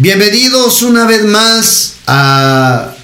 [0.00, 2.96] Bienvenidos una vez más a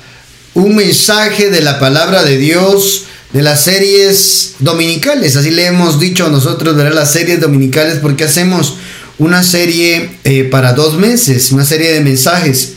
[0.54, 5.37] un mensaje de la palabra de Dios de las series dominicales.
[5.37, 6.92] Así le hemos dicho a nosotros, ¿verdad?
[6.92, 8.74] Las series dominicales porque hacemos
[9.18, 12.72] una serie eh, para dos meses, una serie de mensajes.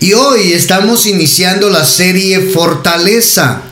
[0.00, 3.62] Y hoy estamos iniciando la serie Fortaleza.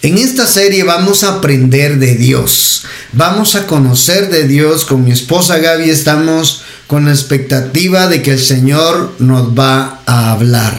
[0.00, 2.84] En esta serie vamos a aprender de Dios.
[3.12, 4.86] Vamos a conocer de Dios.
[4.86, 10.32] Con mi esposa Gaby estamos con la expectativa de que el Señor nos va a
[10.32, 10.76] hablar.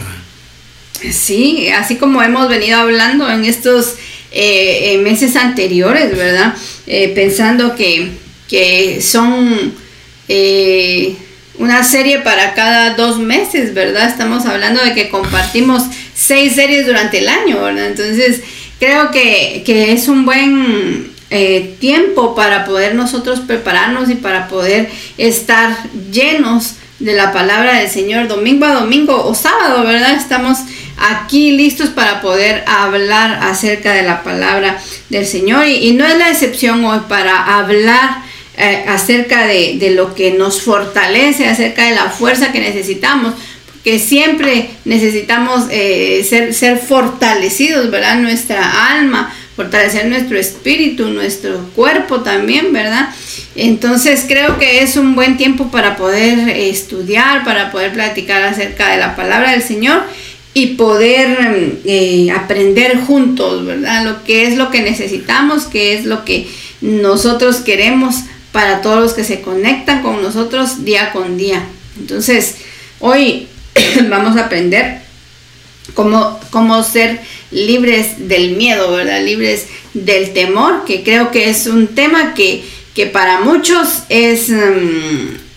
[1.10, 3.94] Sí, así como hemos venido hablando en estos
[4.32, 6.54] eh, meses anteriores, ¿verdad?
[6.86, 8.10] Eh, pensando que,
[8.48, 9.72] que son
[10.28, 11.14] eh,
[11.58, 14.08] una serie para cada dos meses, ¿verdad?
[14.08, 17.86] Estamos hablando de que compartimos seis series durante el año, ¿verdad?
[17.86, 18.40] Entonces,
[18.80, 24.90] creo que, que es un buen eh, tiempo para poder nosotros prepararnos y para poder
[25.16, 25.76] estar
[26.10, 30.16] llenos de la palabra del Señor domingo a domingo o sábado, ¿verdad?
[30.16, 30.58] Estamos
[30.98, 34.78] aquí listos para poder hablar acerca de la palabra
[35.08, 38.22] del Señor y, no es la excepción hoy para hablar
[38.58, 43.34] eh, acerca de, de, lo que nos fortalece, acerca de la fuerza que necesitamos,
[43.84, 48.16] que siempre necesitamos eh, ser, ser fortalecidos, ¿verdad?
[48.18, 53.10] Nuestra alma, fortalecer nuestro espíritu, nuestro cuerpo también, ¿verdad?
[53.54, 58.98] Entonces creo que es un buen tiempo para poder estudiar, para poder platicar acerca de
[58.98, 60.02] la palabra del Señor
[60.54, 64.04] y poder eh, aprender juntos, ¿verdad?
[64.04, 66.48] Lo que es lo que necesitamos, qué es lo que
[66.80, 68.16] nosotros queremos
[68.52, 71.62] para todos los que se conectan con nosotros día con día.
[71.98, 72.56] Entonces,
[72.98, 73.46] hoy
[74.08, 74.99] vamos a aprender
[75.94, 79.22] cómo, cómo ser libres del miedo, ¿verdad?
[79.24, 82.64] Libres del temor, que creo que es un tema que,
[82.94, 84.48] que para muchos es...
[84.50, 85.50] Mm,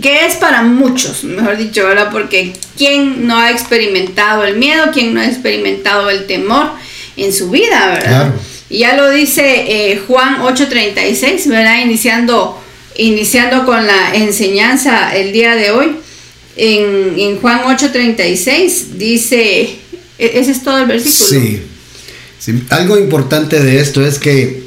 [0.00, 2.10] que es para muchos, mejor dicho, ¿verdad?
[2.12, 4.90] Porque ¿quién no ha experimentado el miedo?
[4.92, 6.70] ¿Quién no ha experimentado el temor
[7.16, 8.32] en su vida, verdad?
[8.70, 11.80] Y ya lo dice eh, Juan 8:36, ¿verdad?
[11.82, 12.62] Iniciando,
[12.96, 15.96] iniciando con la enseñanza el día de hoy.
[16.58, 19.78] En, en Juan 8:36 dice,
[20.18, 21.40] e-, ese es todo el versículo.
[21.40, 21.62] Sí.
[22.70, 24.64] Algo importante de esto es que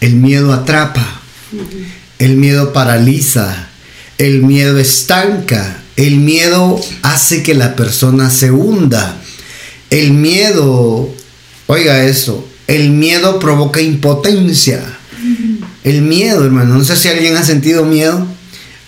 [0.00, 1.20] el miedo atrapa,
[2.18, 3.68] el miedo paraliza,
[4.18, 9.20] el miedo estanca, el miedo hace que la persona se hunda.
[9.90, 11.08] El miedo,
[11.66, 14.82] oiga eso, el miedo provoca impotencia.
[15.84, 18.26] El miedo, hermano, no sé si alguien ha sentido miedo.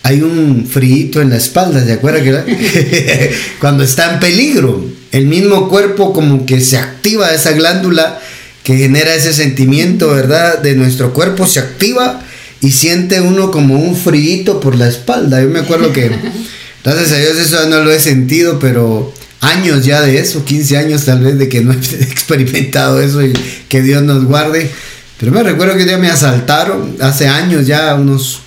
[0.06, 4.96] Hay un frío en la espalda, ¿se acuerda que cuando está en peligro?
[5.16, 8.20] el mismo cuerpo como que se activa esa glándula
[8.62, 10.58] que genera ese sentimiento, ¿verdad?
[10.58, 12.20] De nuestro cuerpo se activa
[12.60, 15.40] y siente uno como un frío por la espalda.
[15.40, 16.10] Yo me acuerdo que,
[16.84, 21.04] gracias a Dios, eso no lo he sentido, pero años ya de eso, 15 años
[21.06, 23.32] tal vez de que no he experimentado eso y
[23.68, 24.70] que Dios nos guarde.
[25.18, 28.40] Pero me recuerdo que ya me asaltaron hace años, ya unos,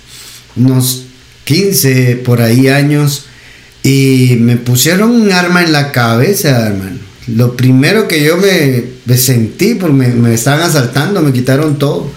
[0.54, 1.06] unos
[1.50, 3.24] 15 por ahí años
[3.82, 7.00] y me pusieron un arma en la cabeza, hermano.
[7.26, 12.08] Lo primero que yo me, sentí, porque me, me, estaban asaltando, me quitaron todo.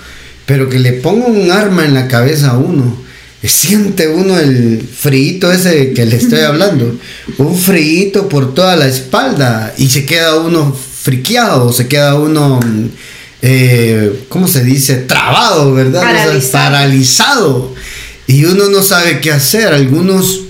[0.46, 2.96] Pero que le pongo un arma en la cabeza a uno.
[3.42, 6.96] Siente uno el frío ese que le estoy hablando.
[7.40, 9.74] Un frío por toda la espalda.
[9.80, 12.60] Y se queda uno friqueado, se queda uno,
[13.42, 14.98] eh, ¿cómo se dice?
[14.98, 16.04] Trabado, ¿verdad?
[16.52, 17.73] paralizado.
[18.28, 19.74] Y uno no sabe qué hacer.
[19.74, 20.42] Algunos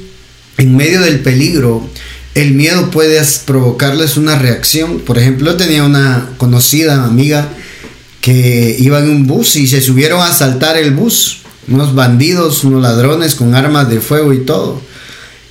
[0.57, 1.88] en medio del peligro,
[2.35, 5.00] el miedo puede provocarles una reacción.
[5.00, 7.50] Por ejemplo, tenía una conocida amiga
[8.22, 11.39] que iba en un bus y se subieron a asaltar el bus.
[11.67, 14.81] Unos bandidos, unos ladrones con armas de fuego y todo.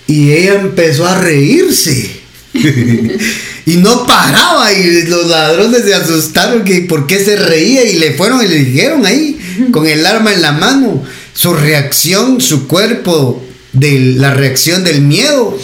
[0.07, 2.23] Y ella empezó a reírse.
[3.67, 8.13] y no paraba y los ladrones se asustaron que por qué se reía y le
[8.13, 9.39] fueron y le dijeron ahí
[9.71, 11.03] con el arma en la mano.
[11.35, 15.57] Su reacción, su cuerpo de la reacción del miedo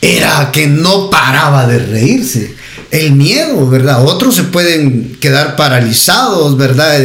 [0.00, 2.54] era que no paraba de reírse.
[2.90, 4.04] El miedo, ¿verdad?
[4.04, 7.00] Otros se pueden quedar paralizados, ¿verdad?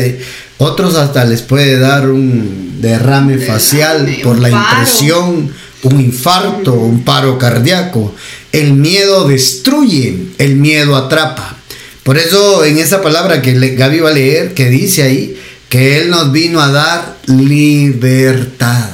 [0.57, 5.53] Otros hasta les puede dar un derrame facial por la impresión,
[5.83, 8.13] un infarto, un paro cardíaco.
[8.51, 11.56] El miedo destruye, el miedo atrapa.
[12.03, 15.38] Por eso en esa palabra que Gaby va a leer, que dice ahí,
[15.69, 18.90] que Él nos vino a dar libertad.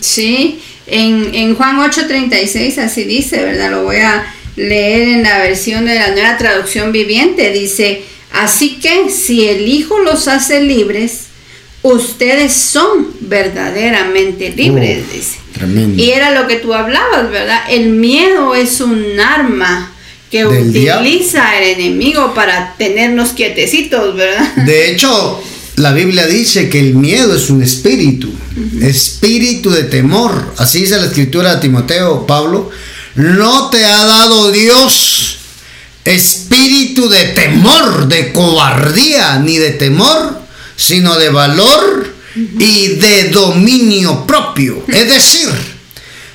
[0.00, 3.70] Sí, en, en Juan 8:36 así dice, ¿verdad?
[3.70, 4.26] Lo voy a
[4.56, 7.50] leer en la versión de la nueva traducción viviente.
[7.52, 8.02] Dice,
[8.32, 11.24] así que si el Hijo los hace libres,
[11.82, 15.38] ustedes son verdaderamente libres, dice.
[15.52, 16.02] Tremendo.
[16.02, 17.62] Y era lo que tú hablabas, ¿verdad?
[17.70, 19.92] El miedo es un arma
[20.30, 24.52] que utiliza el enemigo para tenernos quietecitos, ¿verdad?
[24.64, 25.40] De hecho,
[25.76, 28.32] la Biblia dice que el miedo es un espíritu,
[28.80, 30.54] espíritu de temor.
[30.58, 32.70] Así dice la escritura a Timoteo, Pablo.
[33.16, 35.38] No te ha dado Dios
[36.04, 40.38] espíritu de temor, de cobardía, ni de temor,
[40.76, 44.84] sino de valor y de dominio propio.
[44.88, 45.48] Es decir,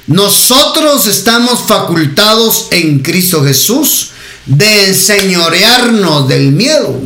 [0.08, 4.12] nosotros estamos facultados en Cristo Jesús
[4.46, 7.00] de enseñorearnos del miedo.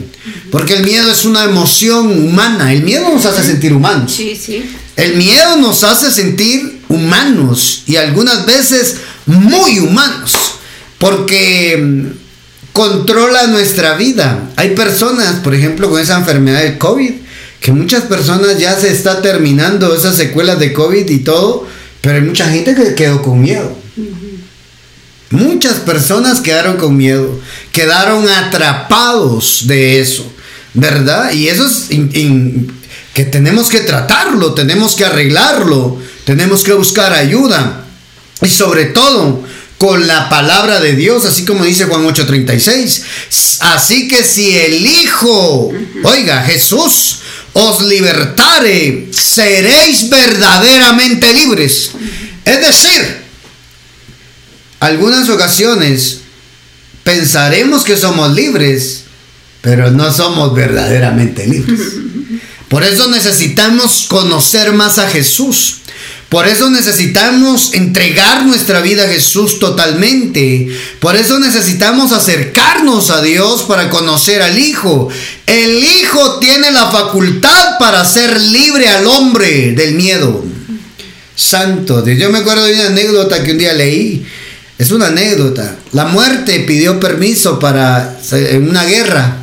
[0.52, 2.74] Porque el miedo es una emoción humana.
[2.74, 4.14] El miedo nos hace sentir humanos.
[4.16, 4.64] Sí, sí.
[4.96, 10.32] El miedo nos hace sentir humanos y algunas veces muy humanos.
[10.98, 12.08] Porque mm,
[12.72, 14.52] controla nuestra vida.
[14.56, 17.12] Hay personas, por ejemplo, con esa enfermedad del COVID,
[17.60, 21.68] que muchas personas ya se está terminando esas secuelas de COVID y todo,
[22.02, 23.78] pero hay mucha gente que quedó con miedo.
[25.34, 27.42] Muchas personas quedaron con miedo,
[27.72, 30.32] quedaron atrapados de eso,
[30.76, 31.32] ¿verdad?
[31.32, 31.88] Y eso es
[33.16, 37.84] que tenemos que tratarlo, tenemos que arreglarlo, tenemos que buscar ayuda.
[38.44, 39.44] Y sobre todo,
[39.80, 43.58] con la palabra de Dios, así como dice Juan 8:36.
[43.62, 47.22] Así que si el Hijo, oiga, Jesús,
[47.54, 51.90] os libertare, seréis verdaderamente libres.
[52.46, 53.23] Es decir,
[54.84, 56.20] algunas ocasiones
[57.06, 59.04] pensaremos que somos libres,
[59.62, 61.80] pero no somos verdaderamente libres.
[62.68, 65.78] Por eso necesitamos conocer más a Jesús.
[66.28, 70.68] Por eso necesitamos entregar nuestra vida a Jesús totalmente.
[71.00, 75.08] Por eso necesitamos acercarnos a Dios para conocer al Hijo.
[75.46, 80.44] El Hijo tiene la facultad para hacer libre al hombre del miedo.
[81.36, 84.26] Santo Yo me acuerdo de una anécdota que un día leí.
[84.84, 85.78] Es una anécdota.
[85.94, 89.38] La muerte pidió permiso para en una guerra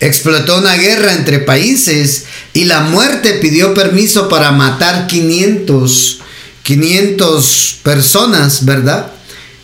[0.00, 6.18] explotó una guerra entre países y la muerte pidió permiso para matar 500,
[6.64, 9.12] 500 personas, ¿verdad?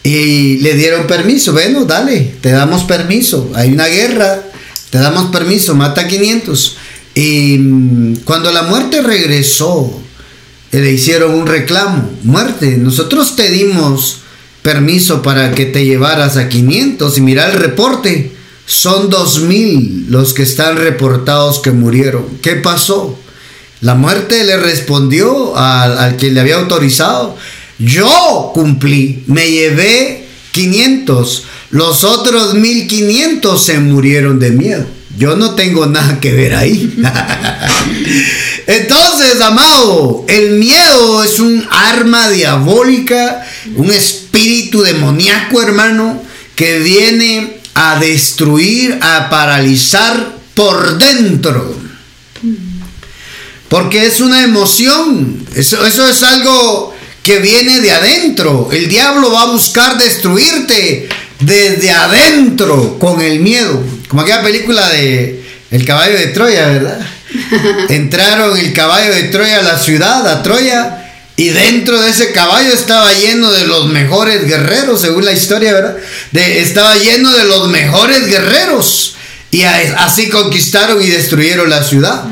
[0.04, 4.44] Y le dieron permiso, bueno, dale, te damos permiso, hay una guerra,
[4.90, 6.76] te damos permiso, mata 500.
[7.16, 10.00] Y mm, cuando la muerte regresó,
[10.70, 14.22] eh, le hicieron un reclamo, muerte, nosotros te dimos
[14.62, 18.32] permiso para que te llevaras a 500 y mira el reporte
[18.66, 22.38] son dos mil los que están reportados que murieron.
[22.40, 23.18] ¿Qué pasó?
[23.80, 27.36] La muerte le respondió al, que le había autorizado.
[27.78, 31.44] Yo cumplí, me llevé 500.
[31.70, 34.86] Los otros 1500 se murieron de miedo.
[35.16, 36.94] Yo no tengo nada que ver ahí.
[38.66, 43.44] Entonces, amado, el miedo es un arma diabólica,
[43.76, 46.22] un espíritu demoníaco, hermano,
[46.56, 51.76] que viene a destruir, a paralizar por dentro.
[53.68, 58.68] Porque es una emoción, eso, eso es algo que viene de adentro.
[58.72, 61.08] El diablo va a buscar destruirte
[61.40, 63.82] desde adentro con el miedo.
[64.12, 67.00] Como aquella película de El caballo de Troya, ¿verdad?
[67.88, 71.02] Entraron el caballo de Troya a la ciudad, a Troya,
[71.34, 75.96] y dentro de ese caballo estaba lleno de los mejores guerreros, según la historia, ¿verdad?
[76.30, 79.16] De, estaba lleno de los mejores guerreros.
[79.50, 82.24] Y así conquistaron y destruyeron la ciudad.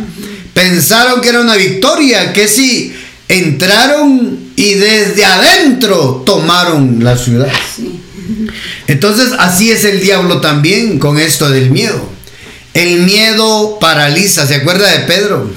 [0.53, 2.95] Pensaron que era una victoria, que si
[3.27, 7.51] entraron y desde adentro tomaron la ciudad.
[8.87, 12.09] Entonces así es el diablo también con esto del miedo.
[12.75, 15.51] El miedo paraliza, ¿se acuerda de Pedro?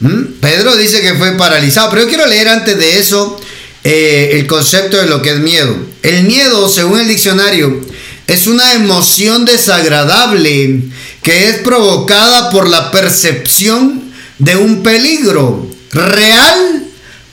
[0.00, 0.40] ¿Mm?
[0.40, 3.38] Pedro dice que fue paralizado, pero yo quiero leer antes de eso
[3.84, 5.76] eh, el concepto de lo que es miedo.
[6.02, 7.80] El miedo, según el diccionario,
[8.26, 10.80] es una emoción desagradable
[11.22, 16.84] que es provocada por la percepción de un peligro real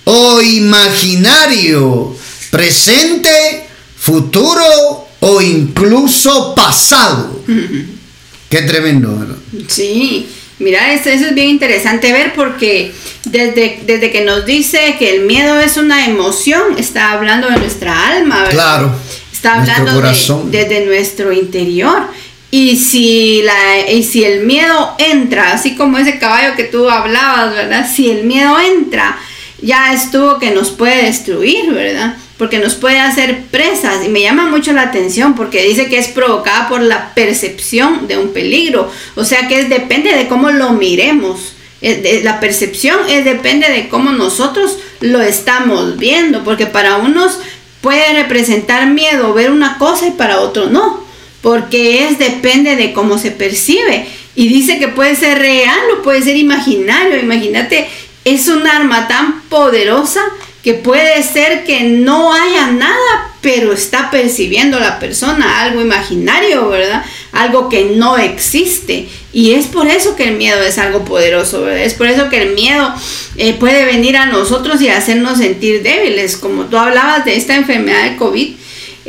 [0.03, 2.15] o imaginario,
[2.51, 3.68] presente,
[3.99, 7.43] futuro o incluso pasado.
[8.49, 9.35] Qué tremendo, ¿verdad?
[9.67, 10.27] Sí.
[10.59, 12.91] Mira, eso, es bien interesante ver porque
[13.25, 18.07] desde, desde que nos dice que el miedo es una emoción, está hablando de nuestra
[18.09, 18.51] alma, ¿verdad?
[18.51, 18.95] Claro.
[19.31, 20.11] Está hablando de,
[20.51, 22.07] desde nuestro interior.
[22.51, 27.53] Y si, la, y si el miedo entra, así como ese caballo que tú hablabas,
[27.53, 27.87] ¿verdad?
[27.89, 29.17] Si el miedo entra,
[29.61, 32.17] ya estuvo que nos puede destruir, ¿verdad?
[32.39, 36.07] Porque nos puede hacer presas y me llama mucho la atención porque dice que es
[36.07, 40.71] provocada por la percepción de un peligro, o sea que es, depende de cómo lo
[40.71, 47.39] miremos Eh, la percepción es, depende de cómo nosotros lo estamos viendo, porque para unos
[47.81, 51.05] puede representar miedo ver una cosa y para otros no,
[51.41, 54.07] porque es depende de cómo se percibe.
[54.35, 57.17] Y dice que puede ser real o puede ser imaginario.
[57.17, 57.87] Imagínate,
[58.25, 60.21] es un arma tan poderosa
[60.63, 67.05] que puede ser que no haya nada, pero está percibiendo la persona algo imaginario, ¿verdad?
[67.31, 69.07] Algo que no existe.
[69.31, 71.83] Y es por eso que el miedo es algo poderoso, ¿verdad?
[71.83, 72.93] Es por eso que el miedo
[73.37, 76.35] eh, puede venir a nosotros y hacernos sentir débiles.
[76.35, 78.55] Como tú hablabas de esta enfermedad de COVID,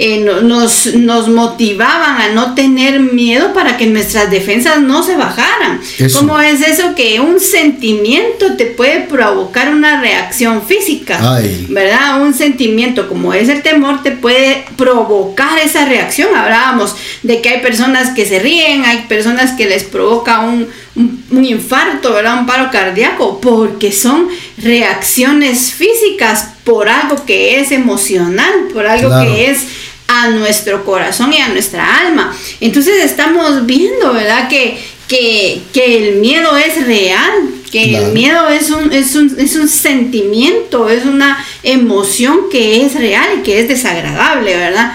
[0.03, 5.79] eh, nos, nos motivaban a no tener miedo para que nuestras defensas no se bajaran.
[6.15, 11.39] ¿Cómo es eso que un sentimiento te puede provocar una reacción física?
[11.69, 12.23] ¿Verdad?
[12.23, 16.35] Un sentimiento como es el temor te puede provocar esa reacción.
[16.35, 20.67] Hablábamos de que hay personas que se ríen, hay personas que les provoca un,
[20.97, 22.41] un, infarto, ¿verdad?
[22.41, 29.51] Un paro cardíaco, porque son reacciones físicas por algo que es emocional, por algo que
[29.51, 29.67] es
[30.13, 32.37] a nuestro corazón y a nuestra alma.
[32.61, 34.49] Entonces estamos viendo, ¿verdad?
[34.49, 34.77] Que,
[35.09, 37.31] que, el miedo es real,
[37.71, 42.95] que el miedo es un, es, un, es un sentimiento, es una emoción que es
[42.95, 44.95] real y que es desagradable, ¿verdad?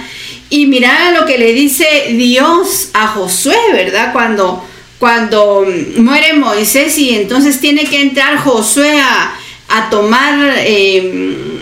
[0.50, 4.12] Y mira lo que le dice Dios a Josué, ¿verdad?
[4.12, 4.66] Cuando,
[5.00, 10.56] cuando muere Moisés y entonces tiene que entrar Josué a, tomar...
[10.58, 11.62] Eh,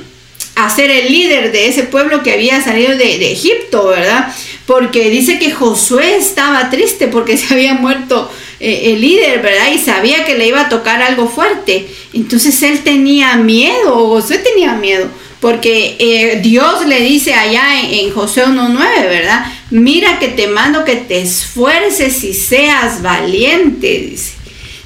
[0.55, 4.33] a ser el líder de ese pueblo que había salido de, Egipto, ¿verdad?
[4.65, 8.29] Porque dice que Josué estaba triste porque se había muerto
[8.59, 9.71] eh, el líder, ¿verdad?
[9.73, 11.87] Y sabía que le iba a tocar algo fuerte.
[12.13, 15.07] Entonces él tenía miedo, Josué tenía miedo,
[15.39, 19.45] porque eh, Dios le dice allá en, en Josué 1.9, ¿verdad?
[19.71, 24.32] Mira que te mando que te esfuerces y seas valiente, dice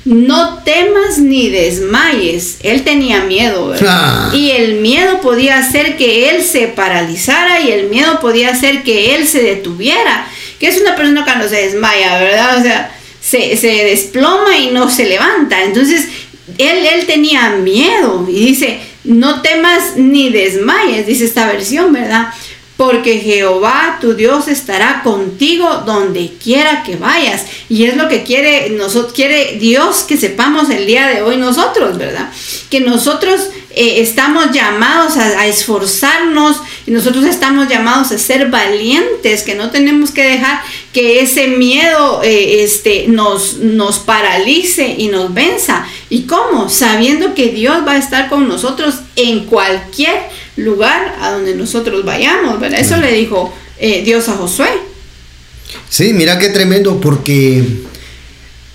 [0.08, 2.60] no temas ni desmayes.
[2.64, 3.88] Él tenía miedo, ¿verdad?
[3.90, 4.32] Ah.
[4.34, 9.16] Y el miedo podía hacer que él se paralizara y el miedo podía hacer que
[9.16, 10.26] él se detuviera.
[10.60, 12.58] Que es una persona cuando se desmaya, ¿verdad?
[12.58, 15.62] O sea, se, desploma y no se levanta.
[15.64, 16.06] Entonces,
[16.58, 22.34] él, él tenía miedo y dice, no temas ni desmayes, dice esta versión, ¿verdad?
[22.78, 27.46] Porque Jehová tu Dios estará contigo donde quiera que vayas.
[27.70, 31.98] Y es lo que quiere, nosotros, quiere Dios que sepamos el día de hoy nosotros,
[31.98, 32.32] ¿verdad?
[32.70, 39.56] Que nosotros eh, estamos llamados a, esforzarnos y nosotros estamos llamados a ser valientes, que
[39.56, 40.62] no tenemos que dejar
[40.94, 45.86] que ese miedo eh, este, nos, nos paralice y nos venza.
[46.10, 46.70] ¿Y cómo?
[46.70, 52.60] Sabiendo que Dios va a estar con nosotros en cualquier lugar a donde nosotros vayamos,
[52.60, 52.80] ¿verdad?
[52.80, 54.68] Eso le dijo eh, Dios a Josué.
[55.90, 57.64] Sí, mira qué tremendo, porque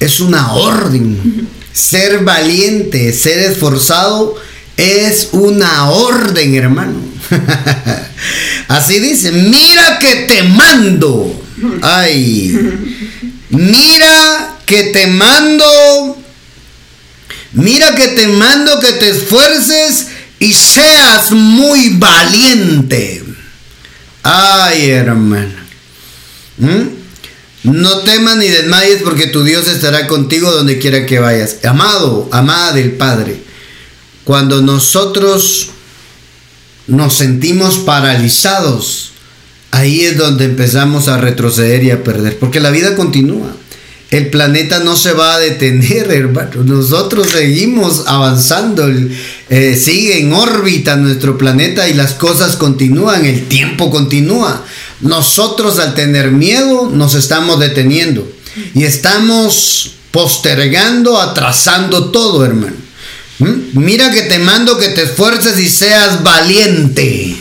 [0.01, 1.49] es una orden.
[1.73, 4.37] Ser valiente, ser esforzado,
[4.77, 7.01] es una orden, hermano.
[8.69, 11.43] Así dice, mira que te mando.
[11.83, 12.59] Ay,
[13.51, 16.19] mira que te mando.
[17.53, 20.09] Mira que te mando que te esfuerces
[20.42, 23.22] y seas muy valiente.
[24.25, 25.54] Ay, hermano.
[26.58, 27.70] ¿Mm?
[27.70, 31.58] No temas ni desmayes porque tu Dios estará contigo donde quiera que vayas.
[31.64, 33.40] Amado, amada del Padre,
[34.25, 35.70] cuando nosotros
[36.88, 39.12] nos sentimos paralizados,
[39.70, 43.54] ahí es donde empezamos a retroceder y a perder, porque la vida continúa.
[44.12, 46.62] El planeta no se va a detener, hermano.
[46.64, 48.87] Nosotros seguimos avanzando.
[49.54, 53.26] Eh, sigue en órbita nuestro planeta y las cosas continúan.
[53.26, 54.64] El tiempo continúa.
[55.02, 58.26] Nosotros al tener miedo nos estamos deteniendo.
[58.75, 62.76] Y estamos postergando, atrasando todo, hermano.
[63.40, 63.54] ¿Mm?
[63.75, 67.37] Mira que te mando que te esfuerces y seas valiente.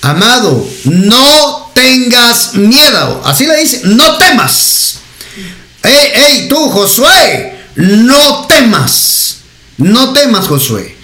[0.00, 3.20] Amado, no tengas miedo.
[3.26, 5.00] Así le dice, no temas.
[5.82, 7.54] ¡Ey, ey, tú, Josué!
[7.74, 9.40] No temas.
[9.76, 10.99] No temas, Josué.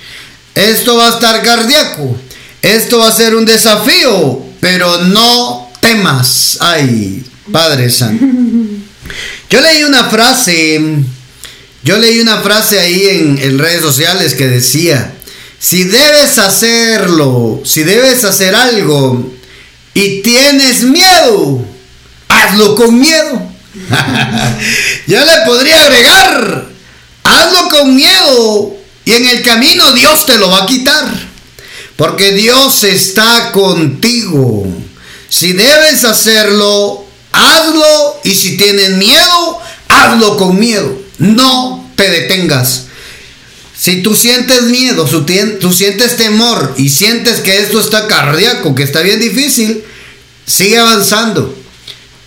[0.56, 2.16] Esto va a estar cardíaco.
[2.62, 4.42] Esto va a ser un desafío.
[4.58, 6.56] Pero no temas.
[6.60, 7.22] Ay,
[7.52, 8.24] Padre Santo.
[9.50, 10.80] Yo leí una frase.
[11.82, 13.06] Yo leí una frase ahí
[13.40, 15.12] en, redes sociales que decía.
[15.58, 19.32] Si debes hacerlo, si debes hacer algo
[19.94, 21.64] y tienes miedo,
[22.28, 23.42] hazlo con miedo.
[25.06, 26.66] Yo le podría agregar,
[27.24, 31.06] hazlo con miedo y en el camino Dios te lo va a quitar.
[31.96, 34.66] Porque Dios está contigo.
[35.30, 39.58] Si debes hacerlo, hazlo y si tienes miedo,
[39.88, 41.00] hazlo con miedo.
[41.18, 42.86] No te detengas.
[43.78, 45.08] Si tú sientes miedo,
[45.60, 49.84] tú sientes temor y sientes que esto está cardíaco, que está bien difícil,
[50.46, 51.56] sigue avanzando.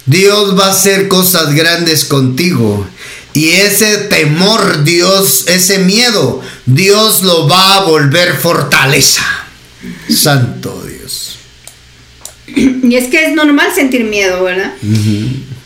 [0.05, 2.87] Dios va a hacer cosas grandes contigo.
[3.33, 9.23] Y ese temor, Dios, ese miedo, Dios lo va a volver fortaleza.
[10.09, 11.37] Santo Dios.
[12.47, 14.73] Y es que es normal sentir miedo, ¿verdad?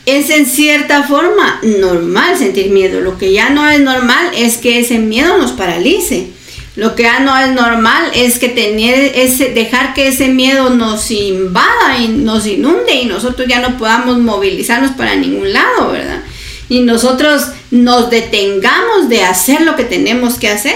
[0.06, 3.00] Es en cierta forma normal sentir miedo.
[3.00, 6.28] Lo que ya no es normal es que ese miedo nos paralice.
[6.76, 11.12] Lo que ya no es normal es que tener ese, dejar que ese miedo nos
[11.12, 16.24] invada y nos inunde y nosotros ya no podamos movilizarnos para ningún lado, ¿verdad?
[16.70, 20.76] Y nosotros nos detengamos de hacer lo que tenemos que hacer.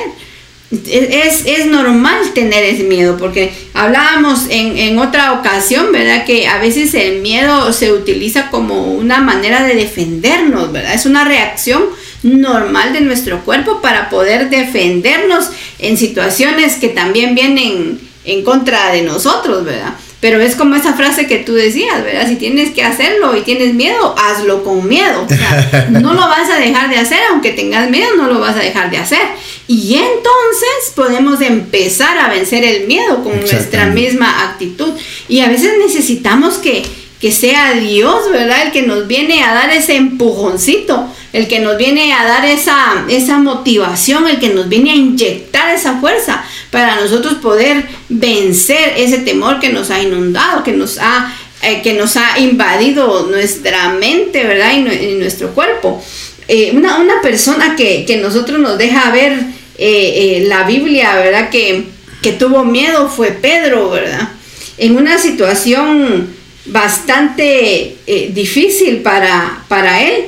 [0.70, 6.26] Es, es, normal tener ese miedo, porque hablábamos en, en, otra ocasión, ¿verdad?
[6.26, 10.94] Que a veces el miedo se utiliza como una manera de defendernos, ¿verdad?
[10.94, 11.86] Es una reacción
[12.22, 19.04] normal de nuestro cuerpo para poder defendernos en situaciones que también vienen en contra de
[19.04, 19.94] nosotros, ¿verdad?
[20.20, 22.28] Pero es como esa frase que tú decías, ¿verdad?
[22.28, 25.24] Si tienes que hacerlo y tienes miedo, hazlo con miedo.
[25.24, 28.56] O sea, no lo vas a dejar de hacer, aunque tengas miedo, no lo vas
[28.56, 29.22] a dejar de hacer.
[29.68, 34.94] Y entonces podemos empezar a vencer el miedo con nuestra misma actitud.
[35.28, 36.84] Y a veces necesitamos que,
[37.20, 38.68] que sea Dios, ¿verdad?
[38.68, 43.06] El que nos viene a dar ese empujoncito, el que nos viene a dar esa,
[43.10, 49.20] esa motivación, el que nos viene a inyectar esa fuerza para nosotros poder vencer ese
[49.20, 51.34] temor que nos ha inundado, que nos ha,
[51.64, 54.74] eh, que nos ha invadido nuestra mente, ¿verdad?
[54.76, 56.04] Y, nuestro cuerpo.
[56.48, 59.38] Eh, una, persona que, nosotros nos deja ver
[59.80, 61.50] eh, la Biblia, ¿verdad?
[61.50, 61.86] Que,
[62.22, 64.30] que tuvo miedo fue Pedro, ¿verdad?
[64.78, 66.37] En una situación
[66.68, 67.98] bastante
[68.34, 70.26] difícil para, para él,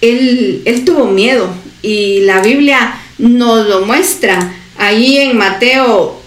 [0.00, 6.22] él, él tuvo miedo y la Biblia nos lo muestra ahí en Mateo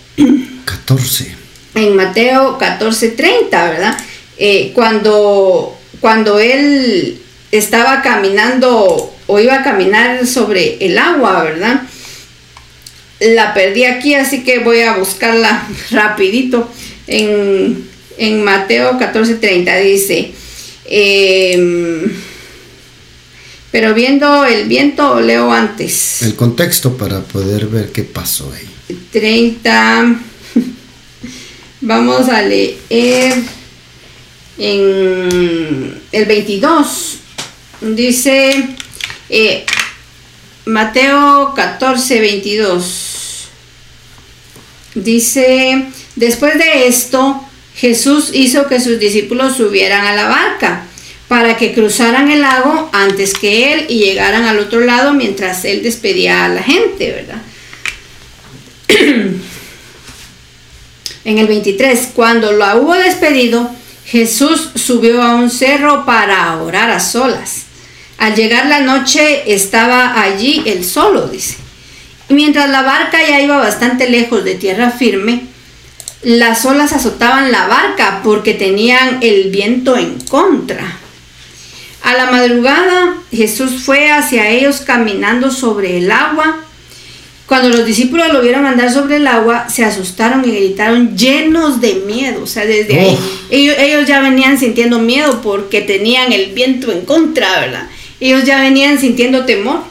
[0.66, 1.36] 14.
[1.76, 3.98] En Mateo 14, 30, ¿verdad?
[4.38, 7.22] Eh, cuando, cuando él
[7.52, 11.82] estaba caminando o iba a caminar sobre el agua, ¿verdad?
[13.20, 16.70] La perdí aquí, así que voy a buscarla rapidito.
[17.08, 20.32] En, en Mateo 14, 30 dice,
[20.86, 22.08] eh,
[23.71, 26.21] pero viendo el viento leo antes.
[26.21, 28.97] El contexto para poder ver qué pasó ahí.
[29.12, 30.15] 30.
[31.82, 33.36] Vamos a leer
[34.58, 37.17] en el 22.
[37.82, 38.75] Dice
[39.30, 39.65] eh,
[40.65, 43.47] Mateo 14, 22.
[44.95, 47.44] Dice, después de esto,
[47.76, 50.86] Jesús hizo que sus discípulos subieran a la barca
[51.28, 55.84] para que cruzaran el lago antes que él y llegaran al otro lado mientras él
[55.84, 57.42] despedía a la gente, ¿verdad?
[61.26, 63.70] en el 23, cuando lo hubo despedido,
[64.06, 67.64] Jesús subió a un cerro para orar a solas.
[68.18, 71.58] Al llegar la noche estaba allí él solo, dice.
[72.30, 75.55] Mientras la barca ya iba bastante lejos de tierra firme,
[76.26, 80.98] las olas azotaban la barca porque tenían el viento en contra.
[82.02, 86.62] A la madrugada Jesús fue hacia ellos caminando sobre el agua.
[87.46, 91.94] Cuando los discípulos lo vieron andar sobre el agua, se asustaron y gritaron llenos de
[92.08, 92.42] miedo.
[92.42, 93.20] O sea, desde ahí
[93.52, 97.88] ellos, ya venían sintiendo miedo porque tenían el viento en contra, ¿verdad?
[98.20, 99.82] Ellos ya venían sintiendo temor.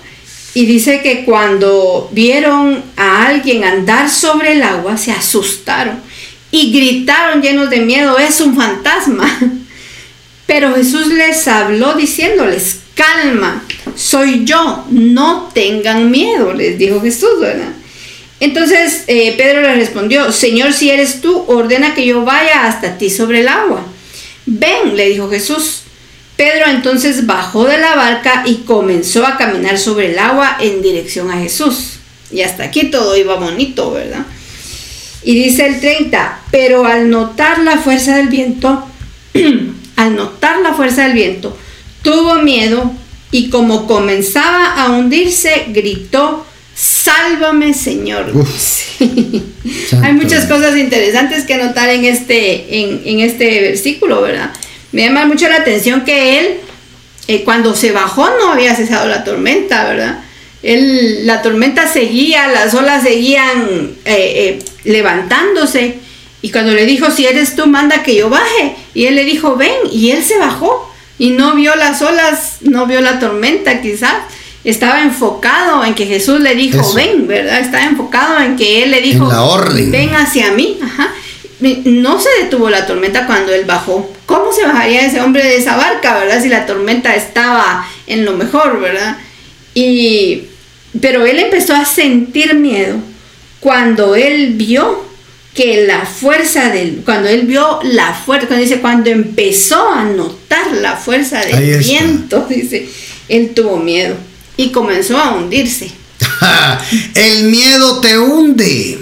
[0.53, 6.14] Y dice que cuando vieron a alguien andar sobre el agua, se asustaron
[6.55, 9.29] y gritaron llenos de miedo, es un fantasma.
[10.47, 13.65] Pero Jesús les habló diciéndoles, calma,
[13.97, 17.73] soy yo, no tengan miedo, les dijo Jesús, ¿verdad?
[18.39, 23.11] Entonces eh, Pedro le respondió, Señor, si eres tú, ordena que yo vaya hasta ti
[23.11, 23.85] sobre el agua.
[24.47, 25.81] Ven, le dijo Jesús.
[26.37, 31.33] Pedro entonces bajó de la barca y comenzó a caminar sobre el agua en dirección
[31.33, 31.95] a Jesús.
[32.31, 34.25] Y hasta aquí todo iba bonito, ¿verdad?
[35.25, 38.87] Y dice el 30, pero al notar la fuerza del viento,
[39.97, 41.57] al notar la fuerza del viento,
[42.03, 42.93] tuvo miedo
[43.31, 48.33] y como comenzaba a hundirse, gritó, sálvame Señor.
[50.03, 54.51] Hay muchas cosas interesantes que notar en este, en, este versículo, ¿verdad?
[54.93, 56.47] Me llama mucho la atención que él,
[57.29, 60.24] eh, cuando se bajó, no había cesado la tormenta, ¿verdad?
[60.65, 65.99] Él, la tormenta seguía, las olas seguían eh, eh, levantándose
[66.45, 68.77] y cuando le dijo, si eres tú, manda que yo baje.
[68.93, 69.73] Y él le dijo, ven.
[69.91, 70.93] Y él se bajó.
[71.19, 74.13] Y no vio las olas, no vio la tormenta quizás.
[74.63, 77.61] estaba enfocado en que Jesús le dijo, ven, ¿verdad?
[77.61, 79.27] Estaba enfocado en que él le dijo,
[79.89, 80.79] ven hacia mí.
[81.87, 84.13] No se detuvo la tormenta cuando él bajó.
[84.27, 86.43] ¿Cómo se bajaría ese hombre de esa barca, verdad?
[86.43, 89.17] Si la tormenta estaba en lo mejor, ¿verdad?
[89.73, 90.43] Y,
[91.01, 92.97] pero él empezó a sentir miedo
[93.61, 95.05] cuando él vio
[95.55, 100.73] que la fuerza del, cuando él vio la fuerza, cuando dice, cuando empezó a notar
[100.73, 102.89] la fuerza del viento, dice,
[103.29, 104.17] él tuvo miedo
[104.57, 105.91] y comenzó a hundirse.
[107.15, 108.99] el miedo te hunde.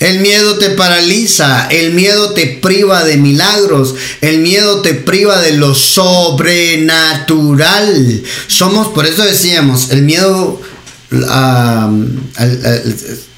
[0.00, 5.52] El miedo te paraliza, el miedo te priva de milagros, el miedo te priva de
[5.52, 8.22] lo sobrenatural.
[8.46, 10.60] Somos, por eso decíamos, el miedo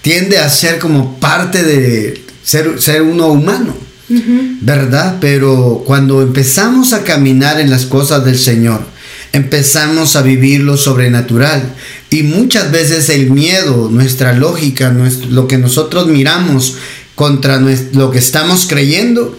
[0.03, 3.75] tiende a ser como parte de ser, ser uno humano,
[4.61, 5.17] ¿verdad?
[5.21, 8.85] Pero cuando empezamos a caminar en las cosas del Señor,
[9.33, 11.75] empezamos a vivir lo sobrenatural.
[12.11, 14.95] Y muchas veces el miedo, nuestra lógica,
[15.31, 16.77] lo que nosotros miramos
[17.15, 19.37] contra lo que estamos creyendo,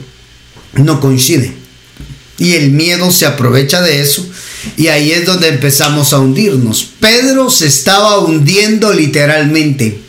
[0.74, 1.54] no coincide.
[2.40, 4.28] Y el miedo se aprovecha de eso
[4.78, 6.88] y ahí es donde empezamos a hundirnos.
[7.00, 10.00] Pedro se estaba hundiendo literalmente.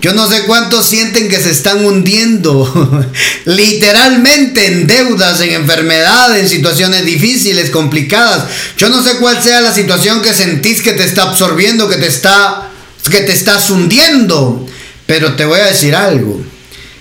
[0.00, 3.06] Yo no sé cuántos sienten que se están hundiendo
[3.44, 8.44] literalmente en deudas, en enfermedades, en situaciones difíciles, complicadas.
[8.76, 12.06] Yo no sé cuál sea la situación que sentís que te está absorbiendo, que te
[12.06, 12.70] está
[13.10, 14.66] que te estás hundiendo.
[15.06, 16.40] Pero te voy a decir algo.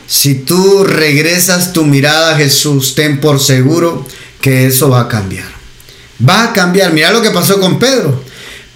[0.07, 4.05] Si tú regresas tu mirada a Jesús, ten por seguro
[4.41, 5.60] que eso va a cambiar.
[6.27, 6.93] Va a cambiar.
[6.93, 8.23] Mira lo que pasó con Pedro.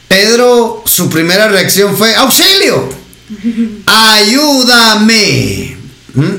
[0.08, 2.88] Pedro, su primera reacción fue, auxilio,
[3.86, 5.78] ayúdame.
[6.14, 6.30] ¿Mm?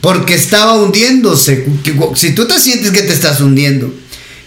[0.00, 1.66] Porque estaba hundiéndose.
[2.14, 3.92] Si tú te sientes que te estás hundiendo,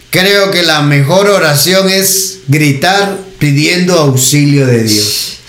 [0.09, 5.39] creo que la mejor oración es gritar pidiendo auxilio de Dios.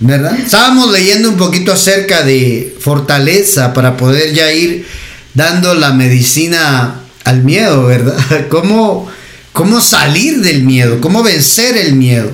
[0.00, 0.38] ¿Verdad?
[0.38, 4.86] Estábamos leyendo un poquito acerca de fortaleza para poder ya ir
[5.34, 8.46] dando la medicina al miedo, ¿verdad?
[8.48, 9.10] ¿Cómo,
[9.52, 11.00] cómo salir del miedo?
[11.00, 12.30] ¿Cómo vencer el miedo?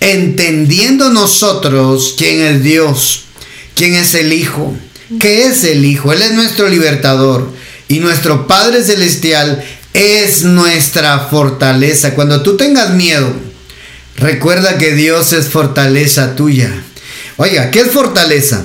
[0.00, 3.24] Entendiendo nosotros quién es Dios,
[3.74, 4.76] quién es el Hijo,
[5.20, 6.12] qué es el Hijo.
[6.12, 7.50] Él es nuestro libertador
[7.88, 12.14] y nuestro Padre Celestial es nuestra fortaleza.
[12.14, 13.32] Cuando tú tengas miedo,
[14.16, 16.70] recuerda que Dios es fortaleza tuya.
[17.36, 18.64] Oiga, ¿qué es fortaleza?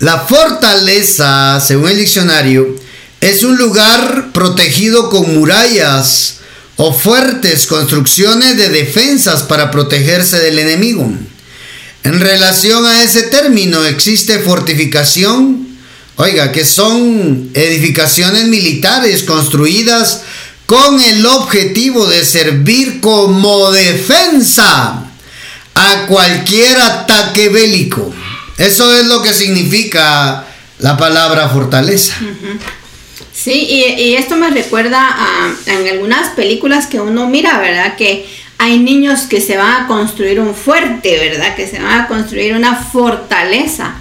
[0.00, 2.76] La fortaleza, según el diccionario,
[3.20, 6.40] es un lugar protegido con murallas
[6.76, 11.10] o fuertes construcciones de defensas para protegerse del enemigo.
[12.02, 15.66] En relación a ese término existe fortificación,
[16.16, 20.22] oiga, que son edificaciones militares construidas
[20.66, 25.04] con el objetivo de servir como defensa
[25.74, 28.12] a cualquier ataque bélico.
[28.58, 30.46] Eso es lo que significa
[30.78, 32.14] la palabra fortaleza.
[33.44, 37.94] Sí, y, esto me recuerda a, en algunas películas que uno mira, ¿verdad?
[37.94, 38.24] Que
[38.56, 41.54] hay niños que se van a construir un fuerte, ¿verdad?
[41.54, 43.96] Que se van a construir una fortaleza.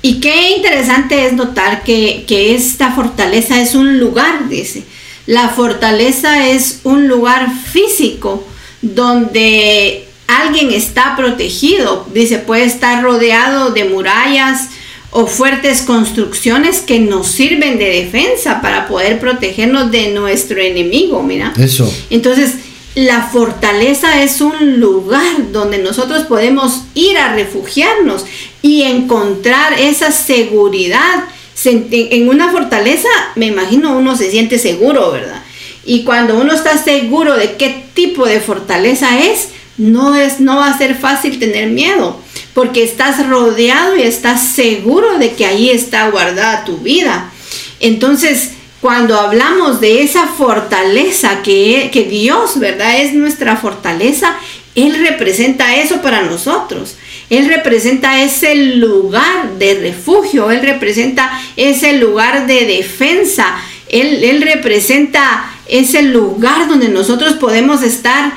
[0.00, 4.84] Y qué interesante es notar que, que esta fortaleza es un lugar, dice.
[5.26, 8.46] La fortaleza es un lugar físico
[8.80, 12.06] donde alguien está protegido.
[12.14, 14.68] Dice, puede estar rodeado de murallas,
[15.10, 21.52] o fuertes construcciones que nos sirven de defensa para poder protegernos de nuestro enemigo, mira.
[21.58, 21.90] Eso.
[22.10, 22.54] Entonces,
[22.94, 28.26] la fortaleza es un lugar donde nosotros podemos ir a refugiarnos
[28.60, 31.24] y encontrar esa seguridad.
[31.64, 35.42] En una fortaleza, me imagino, uno se siente seguro, ¿verdad?
[35.84, 40.68] Y cuando uno está seguro de qué tipo de fortaleza es, no, es, no va
[40.68, 42.20] a ser fácil tener miedo
[42.58, 47.30] porque estás rodeado y estás seguro de que ahí está guardada tu vida.
[47.78, 53.00] Entonces, cuando hablamos de esa fortaleza que, que Dios, ¿verdad?
[53.00, 54.36] Es nuestra fortaleza,
[54.74, 56.96] Él representa eso para nosotros.
[57.30, 63.56] Él representa ese lugar de refugio, Él representa ese lugar de defensa,
[63.88, 68.32] Él, él representa ese lugar donde nosotros podemos estar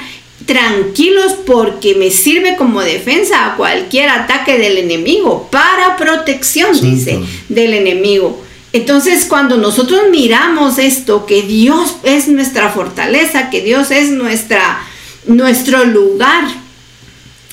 [0.51, 7.73] tranquilos porque me sirve como defensa a cualquier ataque del enemigo, para protección, dice, del
[7.73, 8.43] enemigo.
[8.73, 14.81] Entonces, cuando nosotros miramos esto, que Dios es nuestra fortaleza, que Dios es nuestra,
[15.25, 16.43] nuestro lugar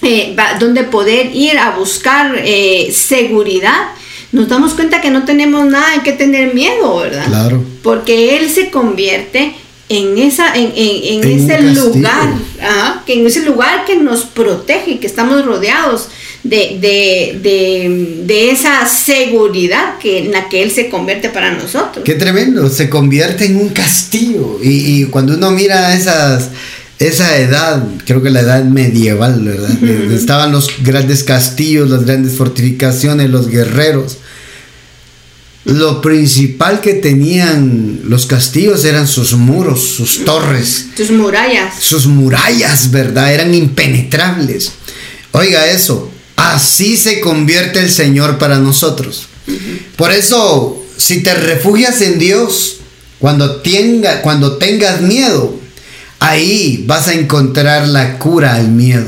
[0.03, 3.91] eh, donde poder ir a buscar eh, seguridad,
[4.33, 7.27] nos damos cuenta que no tenemos nada que tener miedo, ¿verdad?
[7.27, 7.65] Claro.
[7.85, 9.55] Porque Él se convierte
[9.89, 10.73] en esa en,
[11.25, 12.35] ese lugar
[13.07, 16.09] que en ese lugar que nos protege que estamos rodeados
[16.45, 22.05] de, de, esa seguridad que, en la que él se convierte para nosotros.
[22.05, 26.51] Qué tremendo se convierte en un castillo y, cuando uno mira esas
[26.99, 29.71] esa edad, creo que la edad medieval, ¿verdad?
[30.13, 34.19] Estaban los grandes castillos, las grandes fortificaciones, los guerreros
[35.69, 40.87] lo principal que tenían los castillos eran sus muros, sus torres.
[40.97, 41.75] Sus murallas.
[41.79, 43.35] Sus murallas, ¿verdad?
[43.35, 44.73] Eran impenetrables.
[45.33, 49.27] Oiga eso, así se convierte el Señor para nosotros.
[49.97, 52.77] Por eso, si te refugias en Dios,
[53.19, 55.55] cuando, tenga, cuando tengas miedo,
[56.19, 59.07] ahí vas a encontrar la cura al miedo.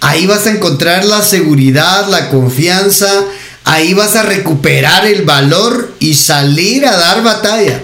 [0.00, 3.24] Ahí vas a encontrar la seguridad, la confianza,
[3.66, 7.82] ahí vas a recuperar el valor y salir a dar batalla.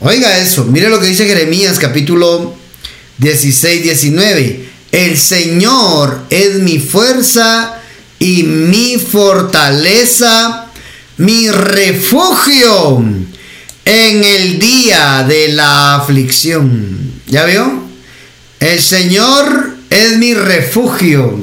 [0.00, 2.54] Oiga eso, mire lo que dice Jeremías capítulo
[3.18, 4.68] 16, 19.
[4.92, 7.82] El Señor es mi fuerza
[8.20, 10.66] y mi fortaleza,
[11.16, 13.04] mi refugio
[13.84, 17.20] en el día de la aflicción.
[17.26, 17.82] ¿Ya vio?
[18.60, 21.36] El Señor es mi refugio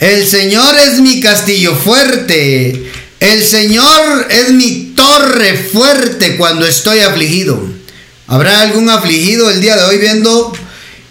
[0.00, 2.90] el Señor es mi castillo fuerte.
[3.20, 7.62] El Señor es mi torre fuerte cuando estoy afligido.
[8.26, 10.52] ¿Habrá algún afligido el día de hoy viendo,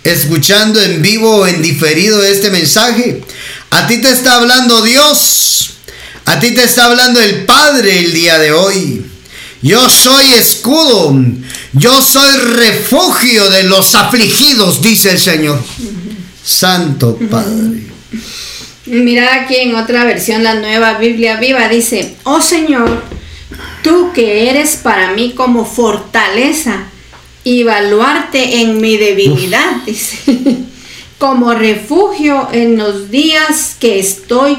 [0.03, 3.21] escuchando en vivo o en diferido este mensaje?
[3.69, 5.75] A ti te está hablando Dios.
[6.25, 9.05] A ti te está hablando el Padre el día de hoy.
[9.61, 11.15] Yo soy escudo.
[11.73, 15.63] Yo soy refugio de los afligidos, dice el Señor.
[16.43, 17.83] Santo Padre.
[18.89, 23.03] Mira aquí en otra versión, la nueva Biblia viva, dice, oh Señor,
[23.83, 26.85] tú que eres para mí como fortaleza
[27.43, 30.17] y baluarte en mi debilidad, dice,
[31.19, 34.57] como refugio en los días que estoy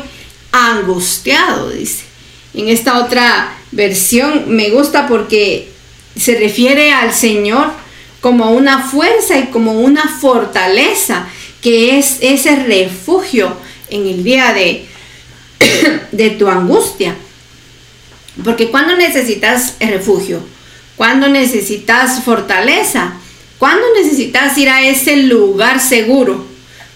[0.52, 2.04] angustiado, dice.
[2.54, 5.72] En esta otra versión me gusta porque
[6.16, 7.72] se refiere al Señor
[8.20, 11.26] como una fuerza y como una fortaleza,
[11.60, 13.56] que es ese refugio
[13.90, 14.86] en el día de,
[16.12, 17.14] de tu angustia.
[18.44, 20.40] Porque cuando necesitas refugio,
[20.96, 23.14] cuando necesitas fortaleza,
[23.58, 26.46] cuando necesitas ir a ese lugar seguro,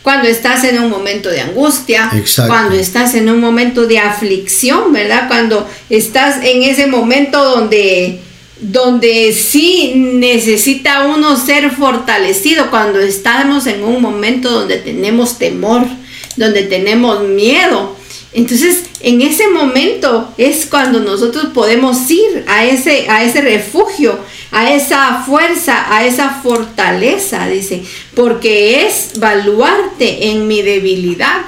[0.03, 2.11] cuando estás en un momento de angustia,
[2.47, 5.29] cuando estás en un momento de aflicción, ¿verdad?
[5.29, 8.21] Cuando estás en ese momento donde
[8.61, 15.87] donde sí necesita uno ser fortalecido, cuando estamos en un momento donde tenemos temor,
[16.37, 17.97] donde tenemos miedo.
[18.33, 24.19] Entonces, en ese momento es cuando nosotros podemos ir a ese, a ese refugio,
[24.51, 31.43] a esa fuerza, a esa fortaleza, dice, porque es valuarte en mi debilidad.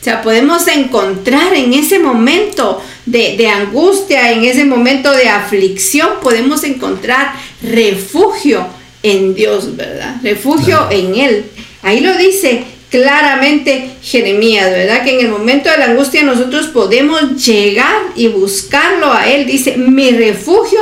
[0.00, 6.08] O sea, podemos encontrar en ese momento de, de, angustia, en ese momento de aflicción,
[6.22, 8.66] podemos encontrar refugio
[9.02, 10.16] en Dios, ¿verdad?
[10.22, 11.44] Refugio en Él.
[11.82, 15.04] Ahí lo dice, claramente Jeremías, ¿verdad?
[15.04, 19.46] Que en el momento de la angustia nosotros podemos llegar y buscarlo a Él.
[19.46, 20.80] Dice, mi refugio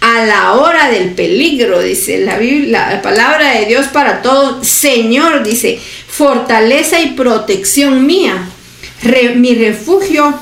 [0.00, 4.66] a la hora del peligro, dice la, Biblia, la palabra de Dios para todos.
[4.66, 8.48] Señor, dice, fortaleza y protección mía,
[9.34, 10.38] mi refugio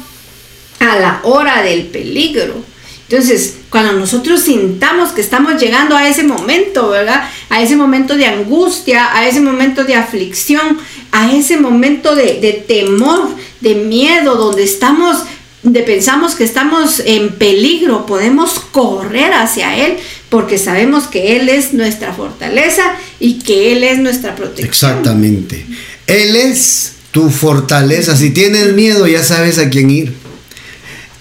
[0.80, 2.62] a la hora del peligro.
[3.08, 7.30] Entonces, cuando nosotros sintamos que estamos llegando a ese momento, ¿verdad?
[7.50, 10.78] A ese momento de angustia, a ese momento de aflicción,
[11.12, 13.28] a ese momento de, temor,
[13.60, 15.18] de miedo, donde estamos,
[15.62, 19.96] donde pensamos que estamos en peligro, podemos correr hacia Él
[20.28, 22.82] porque sabemos que Él es nuestra fortaleza
[23.20, 24.68] y que Él es nuestra protección.
[24.68, 25.64] Exactamente.
[26.06, 28.16] Él es tu fortaleza.
[28.16, 30.26] Si tienes miedo, ya sabes a quién ir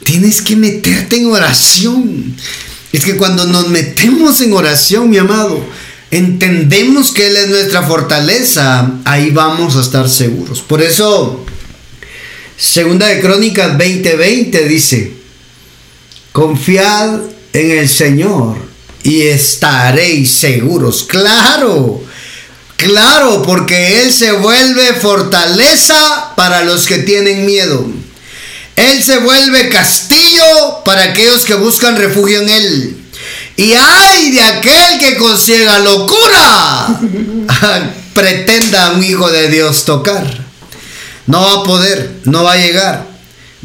[0.06, 2.36] tienes que meterte en oración.
[2.93, 5.62] Es que cuando nos metemos en oración, mi amado,
[6.15, 10.62] entendemos que Él es nuestra fortaleza, ahí vamos a estar seguros.
[10.62, 11.45] Por eso,
[12.58, 15.13] Segunda de Crónicas 20:20 dice,
[16.32, 17.19] confiad
[17.54, 18.56] en el Señor
[19.04, 21.04] y estaréis seguros.
[21.04, 22.01] Claro,
[22.78, 27.86] claro, porque Él se vuelve fortaleza para los que tienen miedo.
[28.78, 33.05] Él se vuelve castillo para aquellos que buscan refugio en Él.
[33.58, 37.00] Y ay de aquel que consiga locura,
[38.13, 40.46] pretenda un hijo de Dios tocar.
[41.28, 43.08] No va a poder, no va a llegar.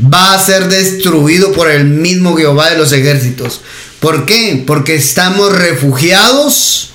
[0.03, 3.61] Va a ser destruido por el mismo Jehová de los ejércitos.
[3.99, 4.63] ¿Por qué?
[4.67, 6.91] Porque estamos refugiados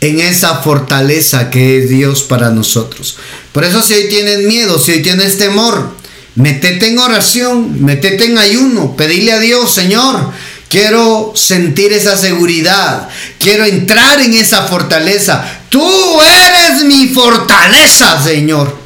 [0.00, 3.16] en esa fortaleza que es Dios para nosotros.
[3.52, 5.90] Por eso si hoy tienes miedo, si hoy tienes temor,
[6.34, 10.30] metete en oración, metete en ayuno, pedirle a Dios, Señor,
[10.74, 13.08] quiero sentir esa seguridad,
[13.38, 15.44] quiero entrar en esa fortaleza.
[15.68, 18.76] Tú eres mi fortaleza, Señor.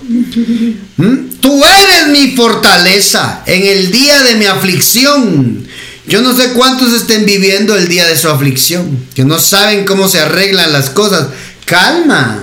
[0.98, 1.30] ¿Mm?
[1.40, 5.66] Tú eres mi fortaleza en el día de mi aflicción.
[6.06, 10.08] Yo no sé cuántos estén viviendo el día de su aflicción, que no saben cómo
[10.08, 11.28] se arreglan las cosas.
[11.64, 12.38] Calma,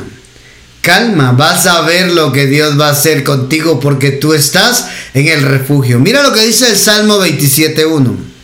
[0.82, 5.28] calma, vas a ver lo que Dios va a hacer contigo porque tú estás en
[5.28, 6.00] el refugio.
[6.00, 8.35] Mira lo que dice el Salmo 27.1.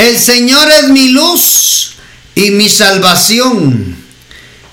[0.00, 1.92] El Señor es mi luz
[2.34, 3.96] y mi salvación.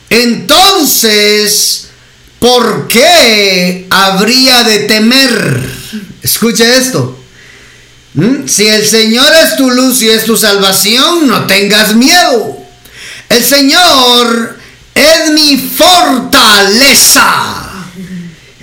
[0.09, 1.89] Entonces,
[2.39, 5.61] ¿por qué habría de temer?
[6.23, 7.19] Escucha esto.
[8.13, 8.47] ¿Mm?
[8.47, 12.57] Si el Señor es tu luz y es tu salvación, no tengas miedo.
[13.27, 14.57] El Señor
[14.95, 16.23] es mi fortaleza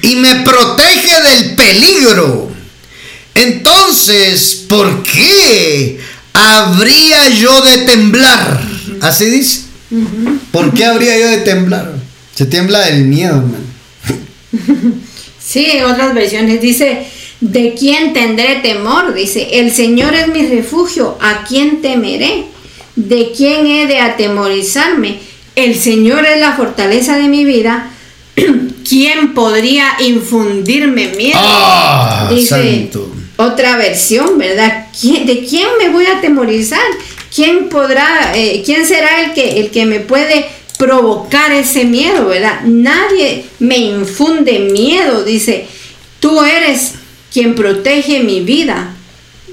[0.00, 2.50] y me protege del peligro.
[3.35, 6.00] Entonces, ¿por qué
[6.35, 8.61] habría yo de temblar?
[9.01, 9.62] Así dice.
[10.51, 11.94] ¿Por qué habría yo de temblar?
[12.35, 13.64] Se tiembla del miedo, hermano.
[15.47, 17.07] Sí, en otras versiones dice,
[17.44, 19.12] ¿De quién tendré temor?
[19.12, 22.47] Dice, el Señor es mi refugio, ¿a quién temeré?
[22.97, 25.18] ¿De quién he de atemorizarme?
[25.55, 27.90] El Señor es la fortaleza de mi vida.
[28.88, 31.38] ¿Quién podría infundirme miedo?
[31.38, 32.90] Ah, dice
[33.37, 34.87] otra versión, ¿verdad?
[35.03, 36.85] ¿De quién me voy a atemorizar?
[37.35, 40.47] ¿Quién podrá, eh, quién será el que, el que me puede
[40.79, 42.61] provocar ese miedo, verdad?
[42.64, 45.66] Nadie me infunde miedo, dice,
[46.20, 46.92] tú eres
[47.33, 48.94] quien protege mi vida.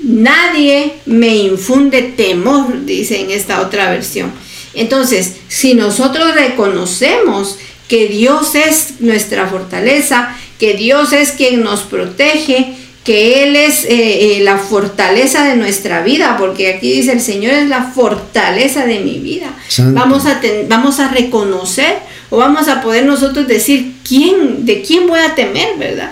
[0.04, 4.32] Nadie me infunde temor, dice en esta otra versión.
[4.74, 12.76] Entonces, si nosotros reconocemos que Dios es nuestra fortaleza, que Dios es quien nos protege,
[13.04, 17.54] que Él es eh, eh, la fortaleza de nuestra vida, porque aquí dice el Señor
[17.54, 19.48] es la fortaleza de mi vida.
[19.80, 21.98] Vamos a, vamos a reconocer
[22.30, 26.12] o vamos a poder nosotros decir quién, de quién voy a temer, ¿verdad?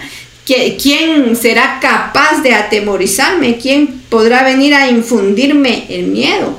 [0.82, 3.58] ¿Quién será capaz de atemorizarme?
[3.58, 6.58] ¿Quién podrá venir a infundirme el miedo?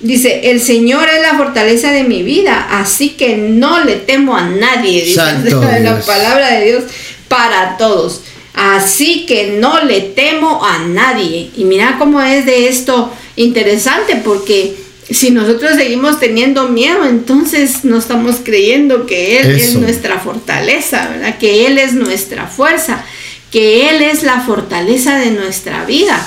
[0.00, 4.48] Dice, el Señor es la fortaleza de mi vida, así que no le temo a
[4.48, 5.20] nadie, dice
[5.82, 6.84] la palabra de Dios
[7.28, 8.22] para todos.
[8.62, 11.50] Así que no le temo a nadie.
[11.56, 14.76] Y mira cómo es de esto interesante, porque
[15.08, 21.38] si nosotros seguimos teniendo miedo, entonces no estamos creyendo que Él es nuestra fortaleza, ¿verdad?
[21.38, 23.04] Que Él es nuestra fuerza
[23.50, 26.24] que Él es la fortaleza de nuestra vida.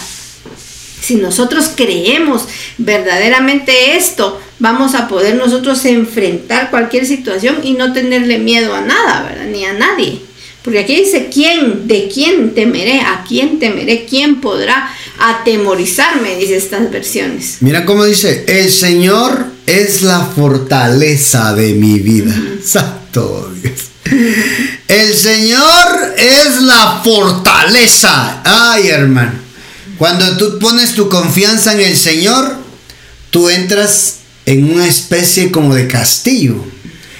[1.01, 8.39] Si nosotros creemos verdaderamente esto, vamos a poder nosotros enfrentar cualquier situación y no tenerle
[8.39, 9.45] miedo a nada, ¿verdad?
[9.45, 10.21] Ni a nadie.
[10.63, 11.87] Porque aquí dice, ¿quién?
[11.87, 13.01] ¿De quién temeré?
[13.01, 14.05] ¿A quién temeré?
[14.09, 16.37] ¿Quién podrá atemorizarme?
[16.37, 17.57] Dice estas versiones.
[17.59, 22.33] Mira cómo dice, el Señor es la fortaleza de mi vida.
[22.65, 23.73] Santo Dios.
[24.87, 28.41] El Señor es la fortaleza.
[28.43, 29.33] Ay, hermano.
[29.97, 32.57] Cuando tú pones tu confianza en el Señor,
[33.31, 36.55] tú entras en una especie como de castillo,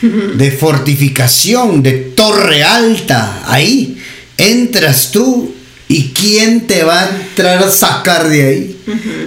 [0.04, 3.44] de fortificación, de torre alta.
[3.46, 3.98] Ahí
[4.38, 5.54] entras tú
[5.88, 8.78] y quién te va a entrar a sacar de ahí.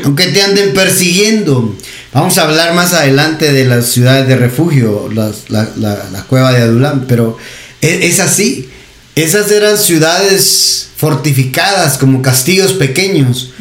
[0.05, 1.75] Aunque te anden persiguiendo.
[2.13, 7.37] Vamos a hablar más adelante de las ciudades de refugio, la, cueva de Adulán, pero
[7.81, 8.69] es, es, así.
[9.15, 13.53] Esas eran ciudades fortificadas como castillos pequeños,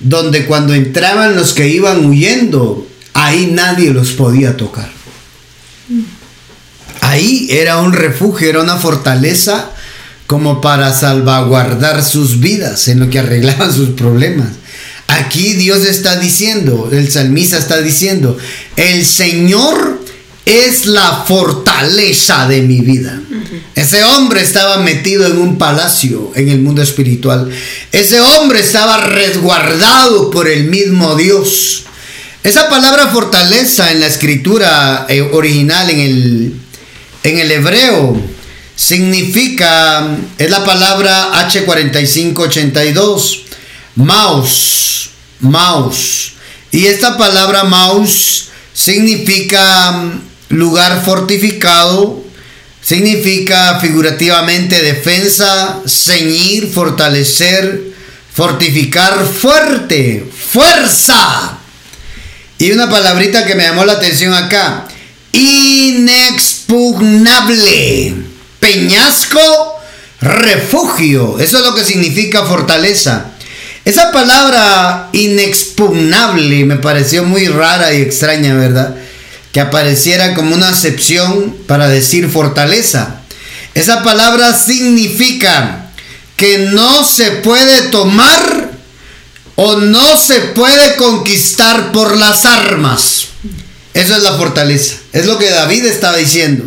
[0.00, 4.90] donde cuando entraban los que iban huyendo, ahí nadie los podía tocar.
[7.12, 9.70] Ahí era un refugio, era una fortaleza
[10.26, 14.48] como para salvaguardar sus vidas en lo que arreglaban sus problemas.
[15.08, 18.38] Aquí Dios está diciendo, el salmista está diciendo,
[18.76, 20.00] el Señor
[20.46, 23.20] es la fortaleza de mi vida.
[23.74, 27.50] Ese hombre estaba metido en un palacio en el mundo espiritual.
[27.92, 31.82] Ese hombre estaba resguardado por el mismo Dios.
[32.42, 36.61] Esa palabra fortaleza en la escritura eh, original en el,
[37.22, 38.20] en el hebreo
[38.74, 43.42] significa, es la palabra H4582,
[43.96, 45.10] mouse,
[45.40, 46.32] mouse.
[46.70, 52.24] Y esta palabra mouse significa mm, lugar fortificado,
[52.80, 57.92] significa figurativamente defensa, ceñir, fortalecer,
[58.34, 61.58] fortificar fuerte, fuerza.
[62.58, 64.88] Y una palabrita que me llamó la atención acá,
[65.32, 68.14] inexpugnable,
[68.60, 69.80] peñasco,
[70.20, 71.38] refugio.
[71.38, 73.26] Eso es lo que significa fortaleza.
[73.84, 78.94] Esa palabra inexpugnable me pareció muy rara y extraña, ¿verdad?
[79.52, 83.22] Que apareciera como una acepción para decir fortaleza.
[83.74, 85.90] Esa palabra significa
[86.36, 88.70] que no se puede tomar
[89.56, 93.28] o no se puede conquistar por las armas.
[93.94, 94.96] Eso es la fortaleza.
[95.12, 96.64] Es lo que David estaba diciendo.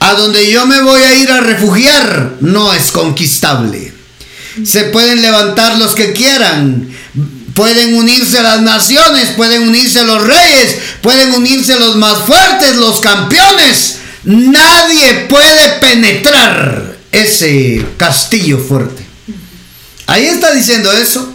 [0.00, 3.92] A donde yo me voy a ir a refugiar no es conquistable.
[4.64, 6.94] Se pueden levantar los que quieran.
[7.54, 13.98] Pueden unirse las naciones, pueden unirse los reyes, pueden unirse los más fuertes, los campeones.
[14.24, 19.04] Nadie puede penetrar ese castillo fuerte.
[20.06, 21.32] Ahí está diciendo eso.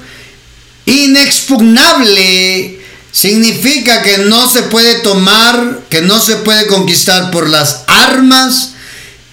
[0.86, 2.79] Inexpugnable
[3.12, 8.74] significa que no se puede tomar, que no se puede conquistar por las armas,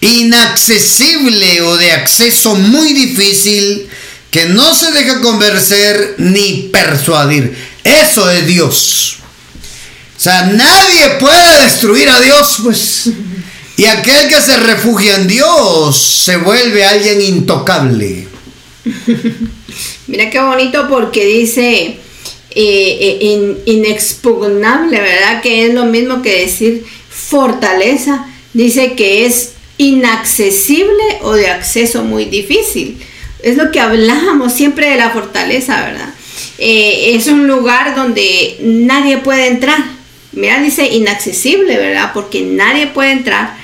[0.01, 3.89] inaccesible o de acceso muy difícil,
[4.31, 7.57] que no se deja convencer ni persuadir.
[7.85, 9.17] Eso es Dios.
[10.17, 13.11] O sea, nadie puede destruir a Dios, pues.
[13.77, 18.27] Y aquel que se refugia en Dios se vuelve alguien intocable.
[20.07, 22.01] Mira qué bonito porque dice
[22.59, 25.43] eh, eh, inexpugnable, ¿verdad?
[25.43, 28.27] Que es lo mismo que decir fortaleza.
[28.55, 32.97] Dice que es inaccesible o de acceso muy difícil.
[33.43, 36.09] Es lo que hablábamos siempre de la fortaleza, ¿verdad?
[36.57, 39.79] Eh, es un lugar donde nadie puede entrar.
[40.33, 42.13] Mira, dice inaccesible, ¿verdad?
[42.15, 43.55] Porque nadie puede entrar.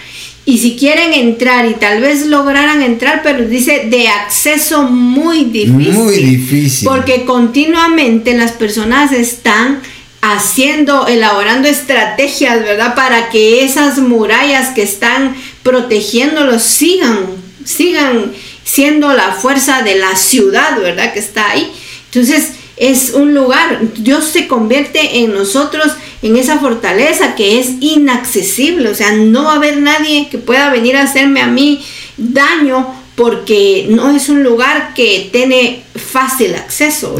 [0.44, 5.92] Y si quieren entrar y tal vez lograran entrar, pero dice de acceso muy difícil.
[5.92, 6.88] Muy difícil.
[6.88, 9.80] Porque continuamente las personas están
[10.20, 12.94] haciendo, elaborando estrategias, ¿verdad?
[12.94, 17.26] Para que esas murallas que están protegiéndolos sigan,
[17.64, 18.32] sigan
[18.64, 21.12] siendo la fuerza de la ciudad, ¿verdad?
[21.12, 21.70] Que está ahí.
[22.06, 28.88] Entonces es un lugar, Dios se convierte en nosotros en esa fortaleza que es inaccesible,
[28.88, 31.84] o sea, no va a haber nadie que pueda venir a hacerme a mí
[32.16, 37.16] daño porque no es un lugar que tiene fácil acceso.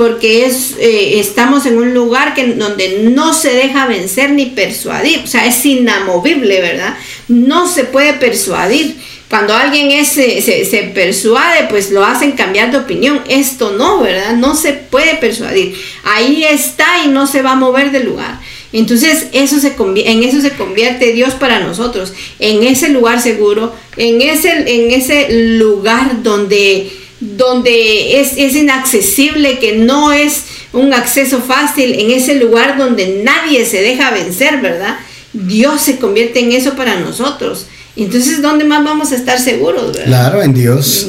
[0.00, 5.20] porque es, eh, estamos en un lugar que, donde no se deja vencer ni persuadir,
[5.24, 6.96] o sea, es inamovible, ¿verdad?
[7.28, 8.96] No se puede persuadir.
[9.30, 13.22] Cuando alguien es, se, se, persuade, pues lo hacen cambiar de opinión.
[13.28, 14.34] Esto no, ¿verdad?
[14.34, 15.74] No se puede persuadir.
[16.02, 18.40] Ahí está y no se va a mover del lugar.
[18.72, 24.20] Entonces eso se en eso se convierte Dios para nosotros, en ese lugar seguro, en
[24.20, 25.28] ese, en ese
[25.58, 33.22] lugar donde donde es, inaccesible, que no es un acceso fácil, en ese lugar donde
[33.22, 34.98] nadie se deja vencer, ¿verdad?
[35.34, 37.66] Dios se convierte en eso para nosotros.
[38.04, 39.92] Entonces, ¿dónde más vamos a estar seguros?
[39.92, 40.06] ¿verdad?
[40.06, 41.08] Claro, en Dios.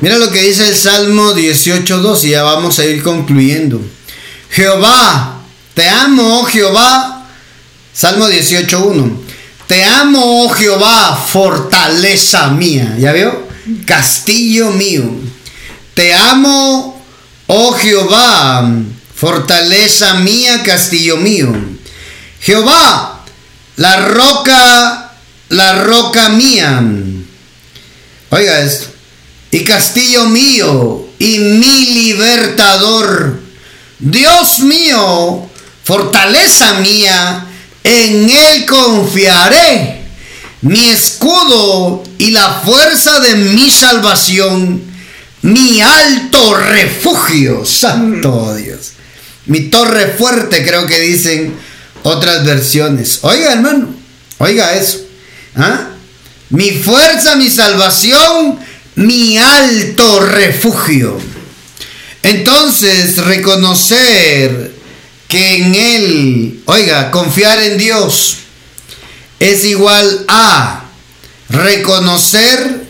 [0.00, 3.80] Mira lo que dice el Salmo 18.2 y ya vamos a ir concluyendo.
[4.48, 5.42] Jehová,
[5.74, 7.28] te amo, oh Jehová.
[7.92, 9.16] Salmo 18.1.
[9.66, 12.96] Te amo, oh Jehová, fortaleza mía.
[12.98, 13.46] ¿Ya vio?
[13.84, 15.04] Castillo mío.
[15.92, 17.04] Te amo,
[17.48, 18.66] oh Jehová,
[19.14, 21.52] fortaleza mía, castillo mío.
[22.40, 23.24] Jehová,
[23.76, 25.09] la roca,
[25.50, 26.82] la roca mía.
[28.30, 28.86] Oiga esto.
[29.52, 33.40] Y castillo mío, y mi libertador.
[33.98, 35.48] Dios mío,
[35.84, 37.46] fortaleza mía,
[37.84, 40.00] en él confiaré.
[40.62, 44.90] Mi escudo y la fuerza de mi salvación
[45.42, 48.92] mi alto refugio, santo Dios.
[49.46, 51.54] Mi torre fuerte, creo que dicen
[52.02, 53.20] otras versiones.
[53.22, 53.94] Oiga, hermano,
[54.38, 55.00] oiga eso.
[55.56, 55.90] ¿Ah?
[56.50, 58.58] Mi fuerza, mi salvación,
[58.96, 61.18] mi alto refugio.
[62.22, 64.72] Entonces, reconocer
[65.28, 68.38] que en Él, oiga, confiar en Dios
[69.38, 70.84] es igual a
[71.48, 72.88] reconocer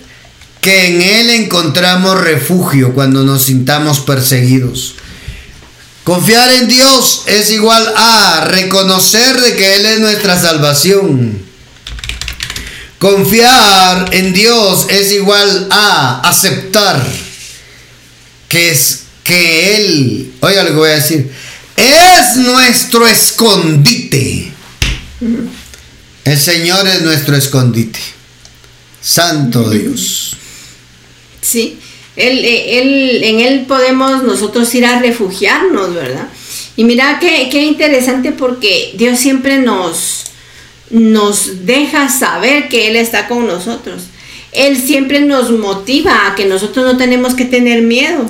[0.61, 4.95] que en Él encontramos refugio cuando nos sintamos perseguidos.
[6.05, 11.50] Confiar en Dios es igual a reconocer de que Él es nuestra salvación.
[13.01, 17.03] Confiar en Dios es igual a aceptar
[18.47, 21.33] que es que Él, oiga lo que voy a decir,
[21.79, 24.53] es nuestro escondite.
[26.27, 27.99] El Señor es nuestro escondite.
[29.01, 30.37] Santo Dios.
[31.41, 31.79] Sí,
[32.17, 36.29] él, eh, él, en él podemos nosotros ir a refugiarnos, ¿verdad?
[36.77, 40.25] Y mira qué, qué interesante porque Dios siempre nos,
[40.91, 44.05] nos deja saber que Él está con nosotros.
[44.53, 48.27] Él siempre nos motiva a que nosotros no tenemos que tener miedo.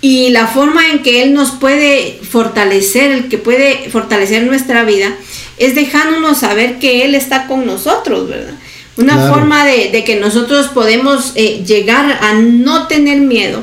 [0.00, 5.14] Y la forma en que Él nos puede fortalecer, el que puede fortalecer nuestra vida,
[5.56, 8.54] es dejándonos saber que Él está con nosotros, ¿verdad?
[8.96, 13.62] Una forma de, que nosotros podemos eh, llegar a no tener miedo,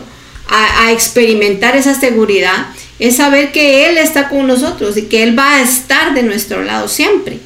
[0.50, 2.68] a, a, experimentar esa seguridad,
[3.00, 6.64] es saber que Él está con nosotros y que Él va a estar de nuestro
[6.64, 7.40] lado siempre.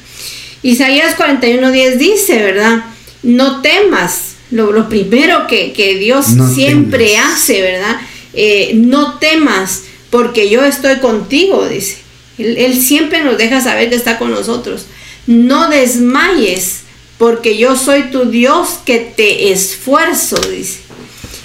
[0.66, 2.84] Isaías 41.10 dice, ¿verdad?
[3.22, 8.00] No temas, lo, primero que, Dios siempre hace, ¿verdad?
[8.34, 11.98] Eh, no temas porque yo estoy contigo, dice.
[12.38, 14.86] Él, siempre nos deja saber que está con nosotros.
[15.28, 16.80] No desmayes
[17.16, 20.80] porque yo soy tu Dios que te esfuerzo, dice.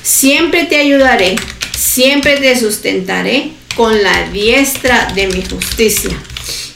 [0.01, 1.35] Siempre te ayudaré,
[1.77, 6.11] siempre te sustentaré con la diestra de mi justicia.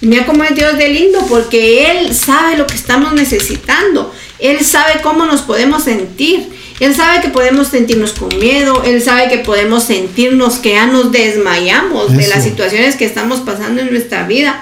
[0.01, 4.13] Mira cómo es Dios de lindo, porque Él sabe lo que estamos necesitando.
[4.39, 6.47] Él sabe cómo nos podemos sentir.
[6.79, 11.11] Él sabe que podemos sentirnos con miedo, Él sabe que podemos sentirnos que ya nos
[11.11, 14.61] desmayamos de las situaciones que estamos pasando en nuestra vida,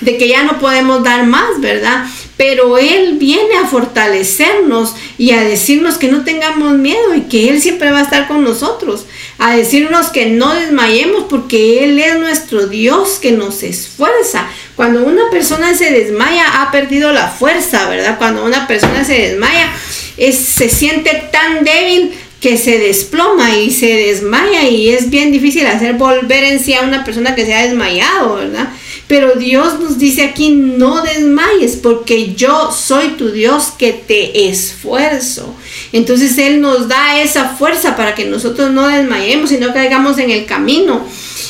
[0.00, 2.06] de que ya no podemos dar más, ¿verdad?
[2.40, 7.60] Pero Él viene a fortalecernos y a decirnos que no tengamos miedo y que Él
[7.60, 9.04] siempre va a estar con nosotros,
[9.36, 14.46] a decirnos que no desmayemos porque Él es nuestro Dios que nos esfuerza.
[14.74, 18.16] Cuando una persona se desmaya, ha perdido la fuerza, ¿verdad?
[18.16, 19.70] Cuando una persona se desmaya,
[20.16, 25.96] se siente tan débil que se desploma y se desmaya y es bien difícil hacer
[25.96, 28.70] volver en sí a una persona que se ha desmayado, ¿verdad?
[29.10, 35.52] Pero Dios nos dice aquí, no desmayes porque yo soy tu Dios que te esfuerzo.
[35.90, 40.30] Entonces Él nos da esa fuerza para que nosotros no desmayemos y no caigamos en
[40.30, 41.04] el camino.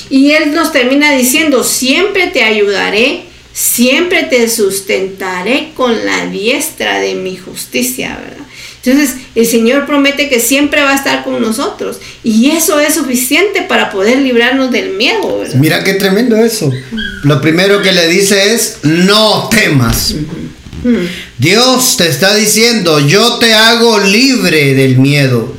[0.08, 7.14] Y Él nos termina diciendo, siempre te ayudaré, siempre te sustentaré con la diestra de
[7.14, 8.46] mi justicia, ¿verdad?
[8.82, 11.98] Entonces, el Señor promete que siempre va a estar con nosotros.
[12.24, 15.44] Y eso es suficiente para poder librarnos del miedo.
[15.54, 16.70] Mira qué tremendo eso.
[17.24, 20.14] Lo primero que le dice es, no temas.
[21.36, 25.54] Dios te está diciendo, yo te hago libre del miedo.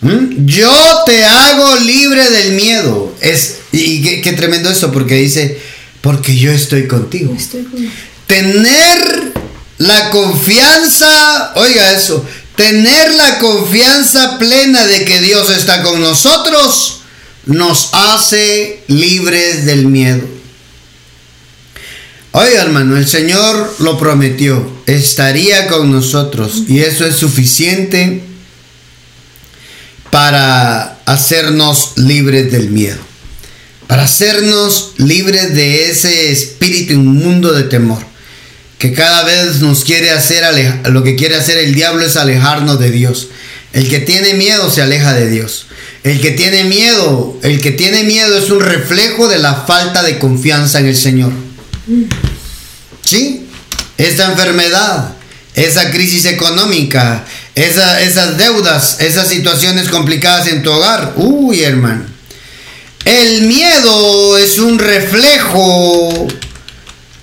[0.00, 0.46] ¿Mm?
[0.46, 0.72] Yo
[1.06, 3.14] te hago libre del miedo.
[3.20, 5.58] Es, y qué, tremendo eso, porque dice,
[6.00, 7.32] porque yo estoy contigo.
[7.36, 7.92] Estoy contigo.
[8.26, 9.32] Tener
[9.78, 12.24] la confianza, oiga eso,
[12.60, 17.00] Tener la confianza plena de que Dios está con nosotros
[17.46, 20.28] nos hace libres del miedo.
[22.32, 28.22] Oiga hermano, el Señor lo prometió, estaría con nosotros y eso es suficiente
[30.10, 33.00] para hacernos libres del miedo,
[33.86, 38.09] para hacernos libres de ese espíritu inmundo de temor
[38.80, 40.42] que cada vez nos quiere hacer,
[40.86, 43.28] lo que quiere hacer el diablo es alejarnos de Dios.
[43.74, 45.66] El que tiene miedo se aleja de Dios.
[46.02, 50.18] El que tiene miedo, el que tiene miedo es un reflejo de la falta de
[50.18, 51.30] confianza en el Señor.
[53.04, 53.46] ¿Sí?
[53.98, 55.12] Esta enfermedad,
[55.54, 61.12] esa crisis económica, esas deudas, esas situaciones complicadas en tu hogar.
[61.16, 62.06] Uy, hermano.
[63.04, 66.28] El miedo es un reflejo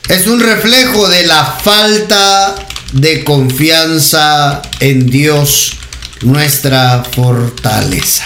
[0.10, 2.56] es un reflejo de la falta
[2.94, 5.74] de confianza en Dios,
[6.22, 8.26] nuestra fortaleza.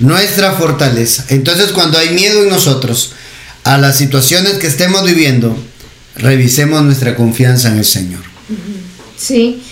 [0.00, 1.24] Nuestra fortaleza.
[1.28, 3.12] Entonces cuando hay miedo en nosotros
[3.62, 5.56] a las situaciones que estemos viviendo,
[6.16, 8.22] revisemos nuestra confianza en el Señor.
[9.16, 9.62] Sí,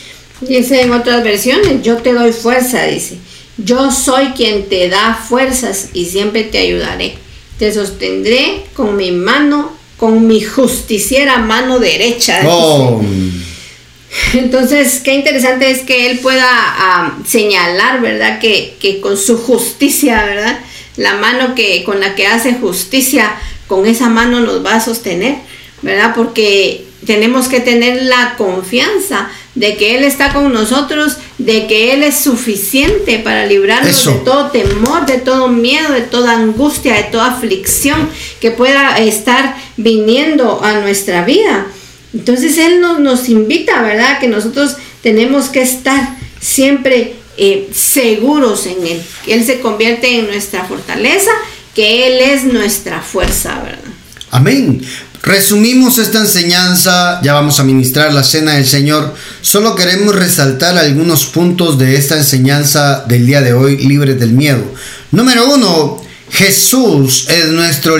[0.40, 3.18] dice en otras versiones, yo te doy fuerza, dice.
[3.58, 7.18] Yo soy quien te da fuerzas y siempre te ayudaré.
[7.58, 12.40] Te sostendré con mi mano con mi justiciera mano derecha.
[12.44, 13.00] Oh.
[14.34, 18.40] Entonces, qué interesante es que él pueda ah, señalar, ¿verdad?
[18.40, 20.58] Que, que, con su justicia, ¿verdad?
[20.96, 23.32] La mano que con la que hace justicia,
[23.68, 25.36] con esa mano nos va a sostener,
[25.82, 26.14] ¿verdad?
[26.16, 32.02] Porque tenemos que tener la confianza de que Él está con nosotros, de que Él
[32.02, 37.32] es suficiente para librarnos de todo temor, de todo miedo, de toda angustia, de toda
[37.32, 38.08] aflicción
[38.40, 41.66] que pueda estar viniendo a nuestra vida.
[42.14, 44.18] Entonces Él nos, nos invita, ¿verdad?
[44.20, 49.02] Que nosotros tenemos que estar siempre eh, seguros en Él.
[49.26, 51.30] Él se convierte en nuestra fortaleza,
[51.74, 53.92] que Él es nuestra fuerza, ¿verdad?
[54.30, 54.82] Amén.
[55.22, 59.14] Resumimos esta enseñanza, ya vamos a ministrar la cena del Señor.
[59.40, 64.64] Solo queremos resaltar algunos puntos de esta enseñanza del día de hoy, libres del miedo.
[65.12, 67.98] Número uno, Jesús es nuestro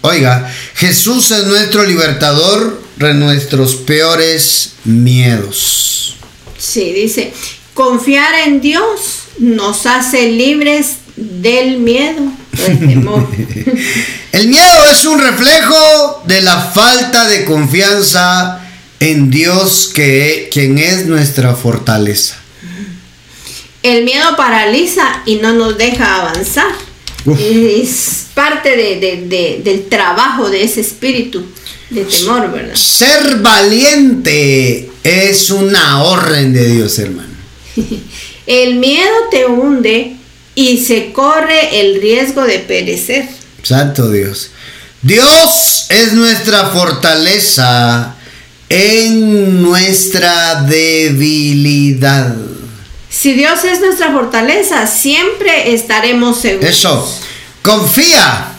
[0.00, 6.16] Oiga, Jesús es nuestro libertador de nuestros peores miedos.
[6.56, 7.34] Sí, dice,
[7.74, 13.28] confiar en Dios nos hace libres del miedo, del temor.
[14.32, 18.60] El miedo es un reflejo de la falta de confianza
[19.00, 22.36] en Dios, que, quien es nuestra fortaleza.
[23.82, 26.72] El miedo paraliza y no nos deja avanzar.
[27.38, 31.44] Es parte del trabajo de ese espíritu
[31.90, 32.74] de temor, ¿verdad?
[32.74, 37.34] Ser valiente es una orden de Dios, hermano.
[38.46, 40.16] el miedo te hunde
[40.56, 43.28] y se corre el riesgo de perecer.
[43.62, 44.50] Santo Dios.
[45.02, 48.16] Dios es nuestra fortaleza
[48.68, 52.34] en nuestra debilidad.
[53.08, 56.70] Si Dios es nuestra fortaleza, siempre estaremos seguros.
[56.70, 57.20] Eso.
[57.62, 58.52] Confía.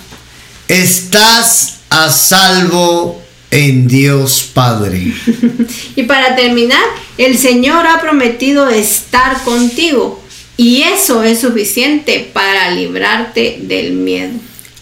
[0.67, 5.13] Estás a salvo en Dios Padre.
[5.95, 6.83] y para terminar,
[7.17, 10.21] el Señor ha prometido estar contigo
[10.57, 14.33] y eso es suficiente para librarte del miedo.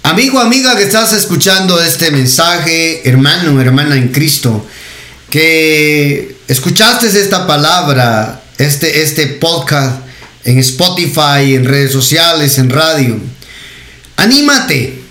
[0.04, 4.66] Amigo, amiga que estás escuchando este mensaje, hermano, hermana en Cristo,
[5.30, 10.00] que escuchaste esta palabra, este, este podcast
[10.46, 13.20] en Spotify, en redes sociales, en radio.
[14.16, 15.02] Anímate,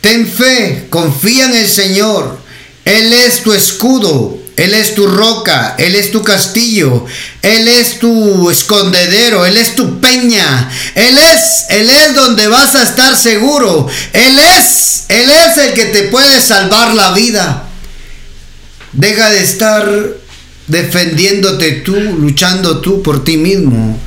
[0.00, 2.38] ten fe, confía en el Señor.
[2.84, 7.06] Él es tu escudo, Él es tu roca, Él es tu castillo,
[7.40, 12.82] Él es tu escondedero, Él es tu peña, Él es, Él es donde vas a
[12.82, 17.68] estar seguro, Él es, Él es el que te puede salvar la vida.
[18.92, 19.90] Deja de estar
[20.66, 23.98] defendiéndote tú, luchando tú por ti mismo.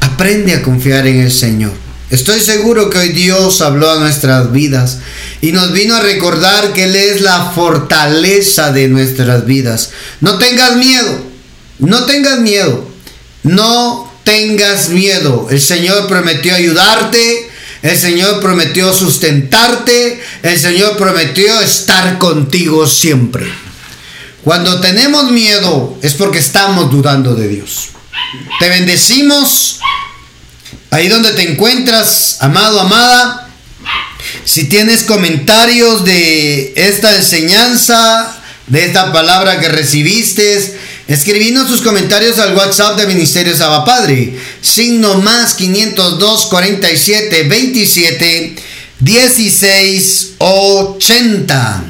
[0.00, 1.89] Aprende a confiar en el Señor.
[2.10, 4.98] Estoy seguro que hoy Dios habló a nuestras vidas
[5.40, 9.90] y nos vino a recordar que Él es la fortaleza de nuestras vidas.
[10.20, 11.24] No tengas miedo,
[11.78, 12.84] no tengas miedo,
[13.44, 15.46] no tengas miedo.
[15.50, 17.48] El Señor prometió ayudarte,
[17.82, 23.46] el Señor prometió sustentarte, el Señor prometió estar contigo siempre.
[24.42, 27.90] Cuando tenemos miedo es porque estamos dudando de Dios.
[28.58, 29.80] Te bendecimos
[30.90, 33.48] ahí donde te encuentras, amado, amada.
[34.44, 38.36] Si tienes comentarios de esta enseñanza,
[38.66, 40.76] de esta palabra que recibiste,
[41.08, 48.56] escribinos tus comentarios al WhatsApp de Ministerio Saba Padre, signo más 502 47 27
[49.00, 51.84] 16 80.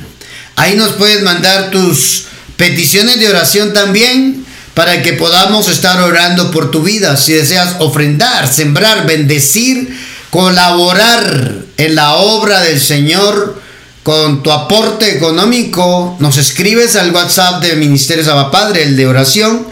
[0.56, 2.26] Ahí nos puedes mandar tus
[2.56, 4.39] peticiones de oración también
[4.80, 7.14] para que podamos estar orando por tu vida.
[7.18, 9.94] Si deseas ofrendar, sembrar, bendecir,
[10.30, 13.60] colaborar en la obra del Señor
[14.02, 19.66] con tu aporte económico, nos escribes al WhatsApp del Ministerio Padre, el de oración,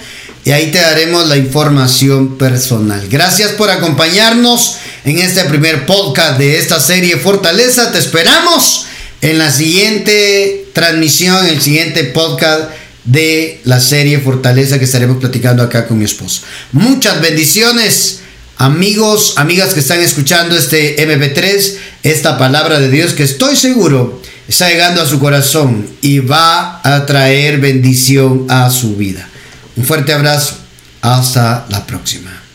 [0.44, 3.08] y ahí te daremos la información personal.
[3.08, 7.92] Gracias por acompañarnos en este primer podcast de esta serie Fortaleza.
[7.92, 8.84] Te esperamos
[9.22, 12.64] en la siguiente transmisión, el siguiente podcast
[13.08, 16.42] de la serie Fortaleza que estaremos platicando acá con mi esposo.
[16.72, 18.20] Muchas bendiciones,
[18.58, 24.68] amigos, amigas que están escuchando este MP3, esta palabra de Dios que estoy seguro está
[24.68, 29.26] llegando a su corazón y va a traer bendición a su vida.
[29.76, 30.56] Un fuerte abrazo.
[31.00, 32.47] Hasta la próxima.